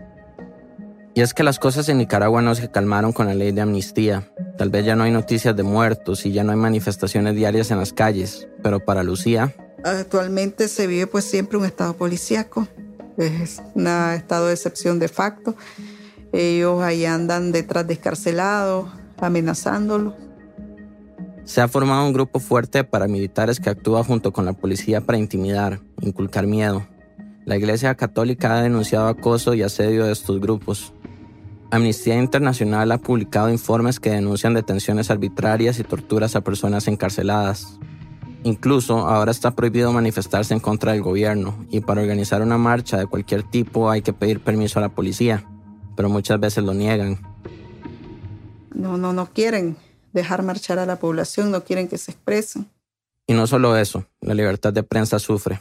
Y 1.15 1.23
es 1.23 1.35
que 1.35 1.43
las 1.43 1.59
cosas 1.59 1.89
en 1.89 1.99
Nicaragua 1.99 2.41
no 2.41 2.55
se 2.55 2.71
calmaron 2.71 3.13
con 3.13 3.27
la 3.27 3.35
ley 3.35 3.51
de 3.53 3.61
amnistía. 3.61 4.33
Tal 4.57 4.71
vez 4.71 4.85
ya 4.85 4.95
no 4.95 5.05
hay 5.05 5.11
noticias 5.11 5.57
de 5.57 5.63
muertos 5.63 6.25
y 6.25 6.33
ya 6.33 6.45
no 6.45 6.53
hay 6.53 6.59
manifestaciones 6.59 7.35
diarias 7.35 7.71
en 7.71 7.79
las 7.79 7.93
calles, 7.93 8.49
pero 8.63 8.85
para 8.85 9.03
Lucía... 9.03 9.55
Actualmente 9.83 10.69
se 10.69 10.87
vive 10.87 11.07
pues 11.07 11.25
siempre 11.25 11.57
un 11.57 11.65
estado 11.65 11.97
policíaco, 11.97 12.69
es 13.17 13.63
un 13.75 13.87
estado 13.87 14.49
de 14.49 14.53
excepción 14.53 14.99
de 14.99 15.09
facto. 15.09 15.57
Ellos 16.33 16.83
ahí 16.83 17.07
andan 17.07 17.51
detrás 17.51 17.87
de 17.87 17.95
escarcelados, 17.95 18.91
amenazándolos. 19.19 20.15
Se 21.45 21.61
ha 21.61 21.69
formado 21.69 22.07
un 22.07 22.13
grupo 22.13 22.39
fuerte 22.39 22.79
de 22.79 22.85
paramilitares 22.85 23.59
que 23.59 23.71
actúa 23.71 24.05
junto 24.05 24.33
con 24.33 24.45
la 24.45 24.53
policía 24.53 25.01
para 25.01 25.19
intimidar, 25.19 25.81
inculcar 26.01 26.47
miedo. 26.47 26.87
La 27.51 27.57
Iglesia 27.57 27.97
Católica 27.97 28.55
ha 28.55 28.63
denunciado 28.63 29.09
acoso 29.09 29.55
y 29.55 29.63
asedio 29.63 30.05
de 30.05 30.13
estos 30.13 30.41
grupos. 30.41 30.93
Amnistía 31.73 32.17
Internacional 32.17 32.93
ha 32.93 32.99
publicado 32.99 33.51
informes 33.51 33.99
que 33.99 34.11
denuncian 34.11 34.55
detenciones 34.55 35.11
arbitrarias 35.11 35.81
y 35.81 35.83
torturas 35.83 36.37
a 36.37 36.43
personas 36.43 36.87
encarceladas. 36.87 37.81
Incluso 38.45 38.99
ahora 38.99 39.33
está 39.33 39.51
prohibido 39.51 39.93
manifestarse 39.93 40.55
en 40.55 40.61
contra 40.61 40.93
del 40.93 41.03
gobierno 41.03 41.67
y 41.73 41.81
para 41.81 42.03
organizar 42.03 42.41
una 42.41 42.57
marcha 42.57 42.99
de 42.99 43.07
cualquier 43.07 43.43
tipo 43.43 43.91
hay 43.91 44.03
que 44.03 44.13
pedir 44.13 44.39
permiso 44.39 44.79
a 44.79 44.83
la 44.83 44.91
policía, 44.91 45.45
pero 45.97 46.09
muchas 46.09 46.39
veces 46.39 46.63
lo 46.63 46.73
niegan. 46.73 47.19
No, 48.73 48.97
no, 48.97 49.13
no 49.13 49.27
quieren 49.27 49.77
dejar 50.13 50.45
marchar 50.45 50.79
a 50.79 50.87
la 50.87 51.01
población, 51.01 51.51
no 51.51 51.65
quieren 51.65 51.89
que 51.89 51.99
se 51.99 52.13
expresen. 52.13 52.71
Y 53.27 53.33
no 53.33 53.49
solo 53.49 53.77
eso, 53.77 54.07
la 54.21 54.35
libertad 54.35 54.73
de 54.73 54.85
prensa 54.85 55.19
sufre. 55.19 55.61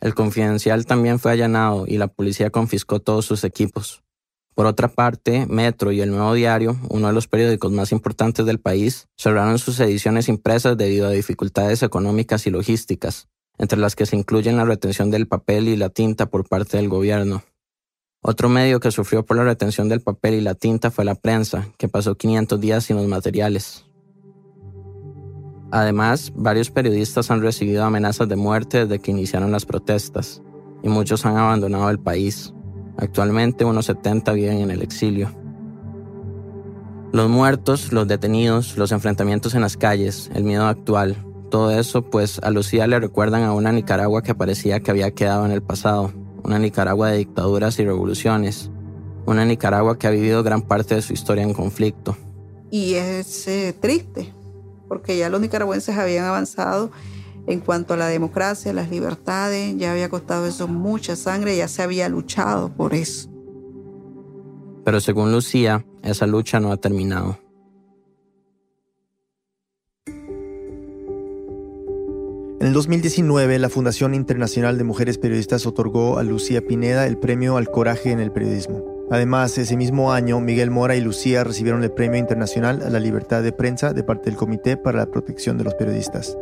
El 0.00 0.14
confidencial 0.14 0.86
también 0.86 1.18
fue 1.18 1.32
allanado 1.32 1.84
y 1.86 1.98
la 1.98 2.08
policía 2.08 2.50
confiscó 2.50 3.00
todos 3.00 3.26
sus 3.26 3.44
equipos. 3.44 4.02
Por 4.54 4.66
otra 4.66 4.88
parte, 4.88 5.46
Metro 5.46 5.92
y 5.92 6.00
El 6.00 6.10
Nuevo 6.10 6.34
Diario, 6.34 6.76
uno 6.88 7.08
de 7.08 7.12
los 7.12 7.28
periódicos 7.28 7.70
más 7.72 7.92
importantes 7.92 8.44
del 8.46 8.60
país, 8.60 9.06
cerraron 9.16 9.58
sus 9.58 9.78
ediciones 9.80 10.28
impresas 10.28 10.76
debido 10.76 11.06
a 11.06 11.10
dificultades 11.12 11.82
económicas 11.82 12.46
y 12.46 12.50
logísticas, 12.50 13.28
entre 13.58 13.78
las 13.78 13.94
que 13.94 14.06
se 14.06 14.16
incluyen 14.16 14.56
la 14.56 14.64
retención 14.64 15.10
del 15.10 15.28
papel 15.28 15.68
y 15.68 15.76
la 15.76 15.90
tinta 15.90 16.26
por 16.26 16.48
parte 16.48 16.78
del 16.78 16.88
gobierno. 16.88 17.42
Otro 18.22 18.48
medio 18.48 18.80
que 18.80 18.90
sufrió 18.90 19.24
por 19.24 19.36
la 19.36 19.44
retención 19.44 19.88
del 19.88 20.02
papel 20.02 20.34
y 20.34 20.40
la 20.42 20.54
tinta 20.54 20.90
fue 20.90 21.04
la 21.04 21.14
prensa, 21.14 21.68
que 21.78 21.88
pasó 21.88 22.16
500 22.16 22.60
días 22.60 22.84
sin 22.84 22.96
los 22.96 23.06
materiales. 23.06 23.86
Además, 25.70 26.32
varios 26.34 26.70
periodistas 26.70 27.30
han 27.30 27.40
recibido 27.40 27.84
amenazas 27.84 28.28
de 28.28 28.36
muerte 28.36 28.86
desde 28.86 28.98
que 29.00 29.12
iniciaron 29.12 29.52
las 29.52 29.66
protestas, 29.66 30.42
y 30.82 30.88
muchos 30.88 31.24
han 31.26 31.36
abandonado 31.36 31.90
el 31.90 31.98
país. 31.98 32.52
Actualmente 32.96 33.64
unos 33.64 33.86
70 33.86 34.32
viven 34.32 34.58
en 34.58 34.70
el 34.70 34.82
exilio. 34.82 35.30
Los 37.12 37.28
muertos, 37.28 37.92
los 37.92 38.06
detenidos, 38.06 38.76
los 38.76 38.92
enfrentamientos 38.92 39.54
en 39.54 39.62
las 39.62 39.76
calles, 39.76 40.30
el 40.34 40.44
miedo 40.44 40.66
actual, 40.66 41.16
todo 41.50 41.72
eso 41.72 42.02
pues 42.02 42.38
a 42.42 42.50
Lucía 42.50 42.86
le 42.86 43.00
recuerdan 43.00 43.42
a 43.42 43.52
una 43.52 43.72
Nicaragua 43.72 44.22
que 44.22 44.34
parecía 44.34 44.80
que 44.80 44.92
había 44.92 45.10
quedado 45.10 45.44
en 45.44 45.50
el 45.50 45.62
pasado, 45.62 46.12
una 46.44 46.58
Nicaragua 46.58 47.10
de 47.10 47.18
dictaduras 47.18 47.78
y 47.80 47.84
revoluciones, 47.84 48.70
una 49.26 49.44
Nicaragua 49.44 49.98
que 49.98 50.06
ha 50.06 50.10
vivido 50.10 50.42
gran 50.42 50.62
parte 50.62 50.94
de 50.94 51.02
su 51.02 51.12
historia 51.12 51.42
en 51.42 51.52
conflicto. 51.52 52.16
Y 52.70 52.94
es 52.94 53.48
eh, 53.48 53.74
triste, 53.78 54.32
porque 54.90 55.16
ya 55.16 55.30
los 55.30 55.40
nicaragüenses 55.40 55.96
habían 55.96 56.24
avanzado 56.24 56.90
en 57.46 57.60
cuanto 57.60 57.94
a 57.94 57.96
la 57.96 58.08
democracia, 58.08 58.72
las 58.72 58.90
libertades, 58.90 59.76
ya 59.78 59.92
había 59.92 60.08
costado 60.08 60.48
eso 60.48 60.66
mucha 60.66 61.14
sangre, 61.14 61.56
ya 61.56 61.68
se 61.68 61.84
había 61.84 62.08
luchado 62.08 62.70
por 62.70 62.92
eso. 62.92 63.30
Pero 64.84 64.98
según 64.98 65.30
Lucía, 65.30 65.86
esa 66.02 66.26
lucha 66.26 66.58
no 66.58 66.72
ha 66.72 66.76
terminado. 66.76 67.38
En 72.58 72.66
el 72.66 72.72
2019, 72.72 73.60
la 73.60 73.68
Fundación 73.68 74.12
Internacional 74.12 74.76
de 74.76 74.82
Mujeres 74.82 75.18
Periodistas 75.18 75.66
otorgó 75.66 76.18
a 76.18 76.24
Lucía 76.24 76.66
Pineda 76.66 77.06
el 77.06 77.16
premio 77.16 77.56
al 77.58 77.70
coraje 77.70 78.10
en 78.10 78.18
el 78.18 78.32
periodismo. 78.32 78.99
Además, 79.10 79.58
ese 79.58 79.76
mismo 79.76 80.12
año, 80.12 80.40
Miguel 80.40 80.70
Mora 80.70 80.94
y 80.94 81.00
Lucía 81.00 81.42
recibieron 81.42 81.82
el 81.82 81.90
Premio 81.90 82.18
Internacional 82.18 82.82
a 82.82 82.90
la 82.90 83.00
Libertad 83.00 83.42
de 83.42 83.52
Prensa 83.52 83.92
de 83.92 84.04
parte 84.04 84.30
del 84.30 84.36
Comité 84.36 84.76
para 84.76 84.98
la 84.98 85.06
Protección 85.06 85.58
de 85.58 85.64
los 85.64 85.74
Periodistas. 85.74 86.38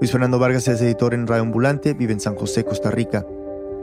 Luis 0.00 0.10
Fernando 0.10 0.40
Vargas 0.40 0.66
es 0.66 0.80
editor 0.80 1.14
en 1.14 1.28
Radio 1.28 1.42
Ambulante, 1.42 1.94
vive 1.94 2.12
en 2.12 2.20
San 2.20 2.34
José, 2.34 2.64
Costa 2.64 2.90
Rica. 2.90 3.24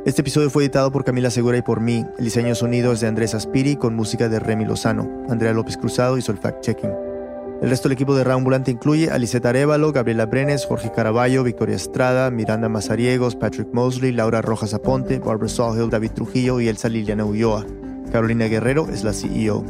Este 0.05 0.21
episodio 0.21 0.49
fue 0.49 0.63
editado 0.63 0.91
por 0.91 1.05
Camila 1.05 1.29
Segura 1.29 1.57
y 1.57 1.61
por 1.61 1.79
mí. 1.79 2.05
El 2.17 2.25
diseño 2.25 2.55
sonido 2.55 2.91
es 2.91 2.99
de 2.99 3.07
Andrés 3.07 3.33
Aspiri 3.33 3.77
con 3.77 3.95
música 3.95 4.27
de 4.27 4.39
Remy 4.39 4.65
Lozano, 4.65 5.25
Andrea 5.29 5.53
López 5.53 5.77
Cruzado 5.77 6.17
y 6.17 6.21
Sol 6.21 6.37
Fact 6.37 6.61
Checking. 6.61 7.16
El 7.61 7.71
resto 7.71 7.89
del 7.89 7.93
equipo 7.93 8.15
de 8.15 8.23
Radio 8.23 8.37
Ambulante 8.37 8.69
incluye 8.69 9.09
a 9.09 9.17
Liseta 9.17 9.49
Arevalo, 9.49 9.91
Gabriela 9.91 10.27
Brenes, 10.27 10.65
Jorge 10.65 10.91
Caraballo, 10.91 11.43
Victoria 11.43 11.75
Estrada, 11.75 12.29
Miranda 12.29 12.69
Mazariegos, 12.69 13.35
Patrick 13.35 13.69
Mosley, 13.73 14.11
Laura 14.11 14.43
Rojas 14.43 14.75
Aponte, 14.75 15.17
Barbara 15.17 15.49
Sawhill, 15.49 15.89
David 15.89 16.11
Trujillo 16.11 16.61
y 16.61 16.67
Elsa 16.67 16.87
Liliana 16.87 17.25
Ulloa. 17.25 17.65
Carolina 18.11 18.45
Guerrero 18.45 18.87
es 18.89 19.03
la 19.03 19.11
CEO. 19.11 19.65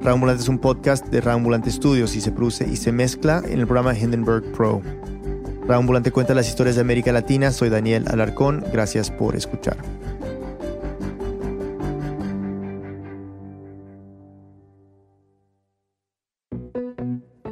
Radio 0.00 0.14
Ambulante 0.14 0.42
es 0.42 0.48
un 0.48 0.58
podcast 0.58 1.06
de 1.08 1.20
Radio 1.20 1.36
Ambulante 1.36 1.70
Studios 1.70 2.16
y 2.16 2.22
se 2.22 2.32
produce 2.32 2.66
y 2.66 2.76
se 2.76 2.90
mezcla 2.90 3.42
en 3.44 3.60
el 3.60 3.66
programa 3.66 3.96
Hindenburg 3.96 4.52
Pro. 4.52 4.80
Radio 5.62 5.80
Ambulante 5.80 6.12
cuenta 6.12 6.34
las 6.34 6.48
historias 6.48 6.76
de 6.76 6.80
América 6.80 7.12
Latina. 7.12 7.50
Soy 7.50 7.68
Daniel 7.68 8.06
Alarcón. 8.08 8.64
Gracias 8.72 9.10
por 9.10 9.36
escuchar. 9.36 9.76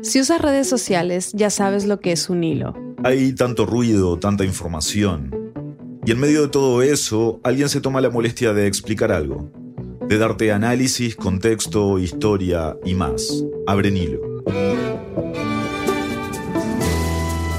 Si 0.05 0.21
usas 0.21 0.43
redes 0.43 0.69
sociales, 0.69 1.31
ya 1.33 1.49
sabes 1.49 1.87
lo 1.87 1.99
que 1.99 2.13
es 2.13 2.29
un 2.29 2.45
hilo. 2.45 2.75
Hay 3.03 3.33
tanto 3.33 3.65
ruido, 3.65 4.19
tanta 4.19 4.45
información. 4.45 5.35
Y 6.05 6.11
en 6.11 6.21
medio 6.21 6.43
de 6.43 6.49
todo 6.49 6.83
eso, 6.83 7.41
alguien 7.43 7.71
se 7.71 7.81
toma 7.81 8.03
la 8.03 8.11
molestia 8.11 8.53
de 8.53 8.67
explicar 8.67 9.11
algo. 9.11 9.51
De 10.07 10.19
darte 10.19 10.53
análisis, 10.53 11.17
contexto, 11.17 11.99
historia 11.99 12.77
y 12.85 12.93
más. 12.93 13.45
Abren 13.67 13.97
hilo. 13.97 14.21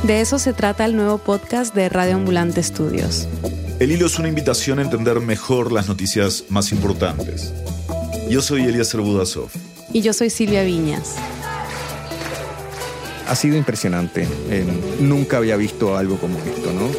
De 0.03 0.21
eso 0.21 0.37
se 0.37 0.53
trata 0.53 0.85
el 0.85 0.95
nuevo 0.95 1.17
podcast 1.17 1.73
de 1.73 1.89
Radio 1.89 2.13
Ambulante 2.13 2.59
Estudios. 2.59 3.27
El 3.79 3.91
hilo 3.91 4.05
es 4.05 4.19
una 4.19 4.27
invitación 4.27 4.77
a 4.77 4.83
entender 4.83 5.19
mejor 5.19 5.71
las 5.71 5.87
noticias 5.87 6.45
más 6.49 6.71
importantes. 6.71 7.51
Yo 8.29 8.43
soy 8.43 8.65
Eliezer 8.65 9.01
Budasov. 9.01 9.49
Y 9.91 10.01
yo 10.01 10.13
soy 10.13 10.29
Silvia 10.29 10.63
Viñas. 10.63 11.15
Ha 13.27 13.35
sido 13.35 13.57
impresionante. 13.57 14.27
Eh, 14.49 14.65
nunca 14.99 15.37
había 15.37 15.55
visto 15.55 15.97
algo 15.97 16.17
como 16.17 16.37
esto, 16.39 16.71
¿no? 16.71 16.89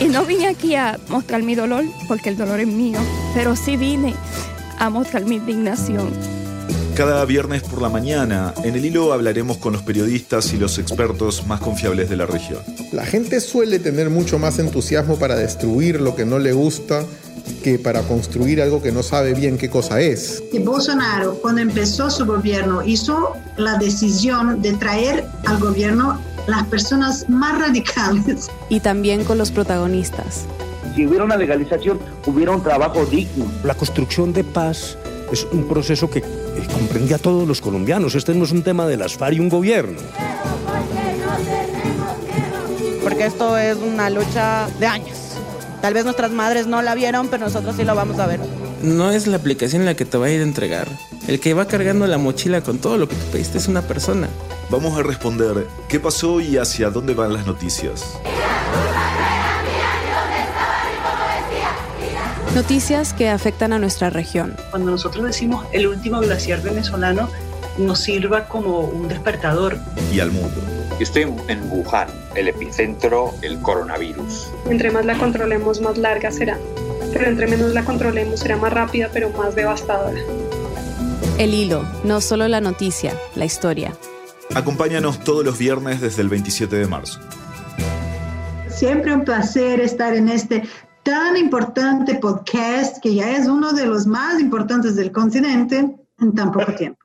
Y 0.00 0.08
no 0.08 0.24
vine 0.24 0.48
aquí 0.48 0.74
a 0.74 0.98
mostrar 1.08 1.42
mi 1.42 1.54
dolor, 1.54 1.84
porque 2.08 2.30
el 2.30 2.36
dolor 2.36 2.58
es 2.60 2.66
mío, 2.66 2.98
pero 3.34 3.54
sí 3.54 3.76
vine 3.76 4.14
a 4.78 4.90
mostrar 4.90 5.24
mi 5.24 5.36
indignación. 5.36 6.10
Cada 6.96 7.24
viernes 7.24 7.62
por 7.62 7.80
la 7.80 7.88
mañana, 7.88 8.52
en 8.64 8.74
el 8.74 8.84
hilo 8.84 9.12
hablaremos 9.12 9.56
con 9.56 9.72
los 9.72 9.82
periodistas 9.82 10.52
y 10.52 10.58
los 10.58 10.78
expertos 10.78 11.46
más 11.46 11.60
confiables 11.60 12.10
de 12.10 12.16
la 12.16 12.26
región. 12.26 12.60
La 12.92 13.06
gente 13.06 13.40
suele 13.40 13.78
tener 13.78 14.10
mucho 14.10 14.38
más 14.38 14.58
entusiasmo 14.58 15.18
para 15.18 15.36
destruir 15.36 16.00
lo 16.00 16.14
que 16.14 16.26
no 16.26 16.38
le 16.38 16.52
gusta 16.52 17.04
que 17.62 17.78
para 17.78 18.02
construir 18.02 18.60
algo 18.60 18.82
que 18.82 18.92
no 18.92 19.02
sabe 19.02 19.34
bien 19.34 19.58
qué 19.58 19.70
cosa 19.70 20.00
es. 20.00 20.42
Y 20.52 20.58
Bolsonaro, 20.58 21.34
cuando 21.34 21.60
empezó 21.60 22.10
su 22.10 22.26
gobierno, 22.26 22.82
hizo 22.82 23.34
la 23.56 23.78
decisión 23.78 24.60
de 24.62 24.72
traer 24.74 25.26
al 25.46 25.58
gobierno 25.58 26.20
las 26.46 26.66
personas 26.66 27.28
más 27.28 27.58
radicales. 27.58 28.50
Y 28.68 28.80
también 28.80 29.24
con 29.24 29.38
los 29.38 29.50
protagonistas. 29.50 30.44
Si 30.94 31.06
hubiera 31.06 31.24
una 31.24 31.36
legalización, 31.36 31.98
hubiera 32.26 32.52
un 32.52 32.62
trabajo 32.62 33.06
digno. 33.06 33.46
La 33.64 33.74
construcción 33.74 34.32
de 34.32 34.44
paz 34.44 34.98
es 35.32 35.46
un 35.52 35.66
proceso 35.66 36.10
que 36.10 36.22
comprendía 36.72 37.16
a 37.16 37.18
todos 37.18 37.48
los 37.48 37.60
colombianos. 37.60 38.14
Este 38.14 38.34
no 38.34 38.44
es 38.44 38.52
un 38.52 38.62
tema 38.62 38.86
de 38.86 38.96
las 38.96 39.14
FARC 39.14 39.36
y 39.36 39.40
un 39.40 39.48
gobierno. 39.48 39.98
Porque 43.02 43.26
esto 43.26 43.56
es 43.56 43.76
una 43.76 44.10
lucha 44.10 44.68
de 44.78 44.86
años. 44.86 45.31
Tal 45.82 45.94
vez 45.94 46.04
nuestras 46.04 46.30
madres 46.30 46.68
no 46.68 46.80
la 46.80 46.94
vieron, 46.94 47.26
pero 47.26 47.46
nosotros 47.46 47.74
sí 47.76 47.82
lo 47.82 47.96
vamos 47.96 48.20
a 48.20 48.26
ver. 48.28 48.38
No 48.82 49.10
es 49.10 49.26
la 49.26 49.36
aplicación 49.36 49.84
la 49.84 49.94
que 49.94 50.04
te 50.04 50.16
va 50.16 50.26
a 50.26 50.30
ir 50.30 50.40
a 50.40 50.44
entregar. 50.44 50.86
El 51.26 51.40
que 51.40 51.54
va 51.54 51.66
cargando 51.66 52.06
la 52.06 52.18
mochila 52.18 52.60
con 52.60 52.78
todo 52.78 52.98
lo 52.98 53.08
que 53.08 53.16
te 53.16 53.24
pediste 53.32 53.58
es 53.58 53.66
una 53.66 53.82
persona. 53.82 54.28
Vamos 54.70 54.96
a 54.96 55.02
responder 55.02 55.66
qué 55.88 55.98
pasó 55.98 56.40
y 56.40 56.56
hacia 56.56 56.90
dónde 56.90 57.14
van 57.14 57.32
las 57.32 57.46
noticias. 57.46 58.16
Noticias 62.54 63.12
que 63.12 63.28
afectan 63.28 63.72
a 63.72 63.80
nuestra 63.80 64.08
región. 64.08 64.54
Cuando 64.70 64.92
nosotros 64.92 65.24
decimos 65.24 65.66
el 65.72 65.88
último 65.88 66.20
glaciar 66.20 66.62
venezolano, 66.62 67.28
nos 67.76 67.98
sirva 67.98 68.46
como 68.46 68.80
un 68.80 69.08
despertador. 69.08 69.78
Y 70.12 70.20
al 70.20 70.30
mundo. 70.30 70.60
Yo 71.02 71.04
estoy 71.04 71.22
en 71.48 71.68
Wuhan, 71.68 72.06
el 72.36 72.46
epicentro 72.46 73.34
del 73.40 73.60
coronavirus. 73.60 74.52
Entre 74.70 74.88
más 74.92 75.04
la 75.04 75.18
controlemos, 75.18 75.80
más 75.80 75.98
larga 75.98 76.30
será. 76.30 76.60
Pero 77.12 77.26
entre 77.26 77.48
menos 77.48 77.74
la 77.74 77.84
controlemos, 77.84 78.38
será 78.38 78.56
más 78.56 78.72
rápida, 78.72 79.10
pero 79.12 79.28
más 79.30 79.56
devastadora. 79.56 80.20
El 81.38 81.54
hilo, 81.54 81.84
no 82.04 82.20
solo 82.20 82.46
la 82.46 82.60
noticia, 82.60 83.16
la 83.34 83.44
historia. 83.44 83.96
Acompáñanos 84.54 85.18
todos 85.24 85.44
los 85.44 85.58
viernes 85.58 86.00
desde 86.00 86.22
el 86.22 86.28
27 86.28 86.76
de 86.76 86.86
marzo. 86.86 87.18
Siempre 88.68 89.12
un 89.12 89.24
placer 89.24 89.80
estar 89.80 90.14
en 90.14 90.28
este 90.28 90.62
tan 91.02 91.36
importante 91.36 92.14
podcast 92.14 93.02
que 93.02 93.16
ya 93.16 93.36
es 93.36 93.48
uno 93.48 93.72
de 93.72 93.86
los 93.86 94.06
más 94.06 94.38
importantes 94.38 94.94
del 94.94 95.10
continente 95.10 95.78
en 96.20 96.32
tan 96.32 96.52
poco 96.52 96.72
tiempo. 96.76 97.00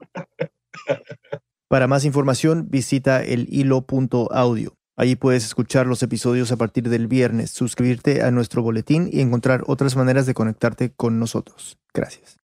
Para 1.70 1.88
más 1.88 2.05
información, 2.05 2.68
visita 2.70 3.24
el 3.24 3.47
hilo.audio. 3.49 4.78
Allí 4.95 5.15
puedes 5.15 5.45
escuchar 5.45 5.86
los 5.86 6.01
episodios 6.01 6.51
a 6.51 6.57
partir 6.57 6.89
del 6.89 7.07
viernes, 7.07 7.51
suscribirte 7.51 8.24
a 8.24 8.32
nuestro 8.32 8.63
boletín 8.63 9.09
y 9.11 9.22
encontrar 9.22 9.63
otras 9.68 9.95
maneras 9.95 10.26
de 10.26 10.34
conectarte 10.34 10.91
con 10.91 11.20
nosotros. 11.20 11.78
Gracias. 11.93 12.36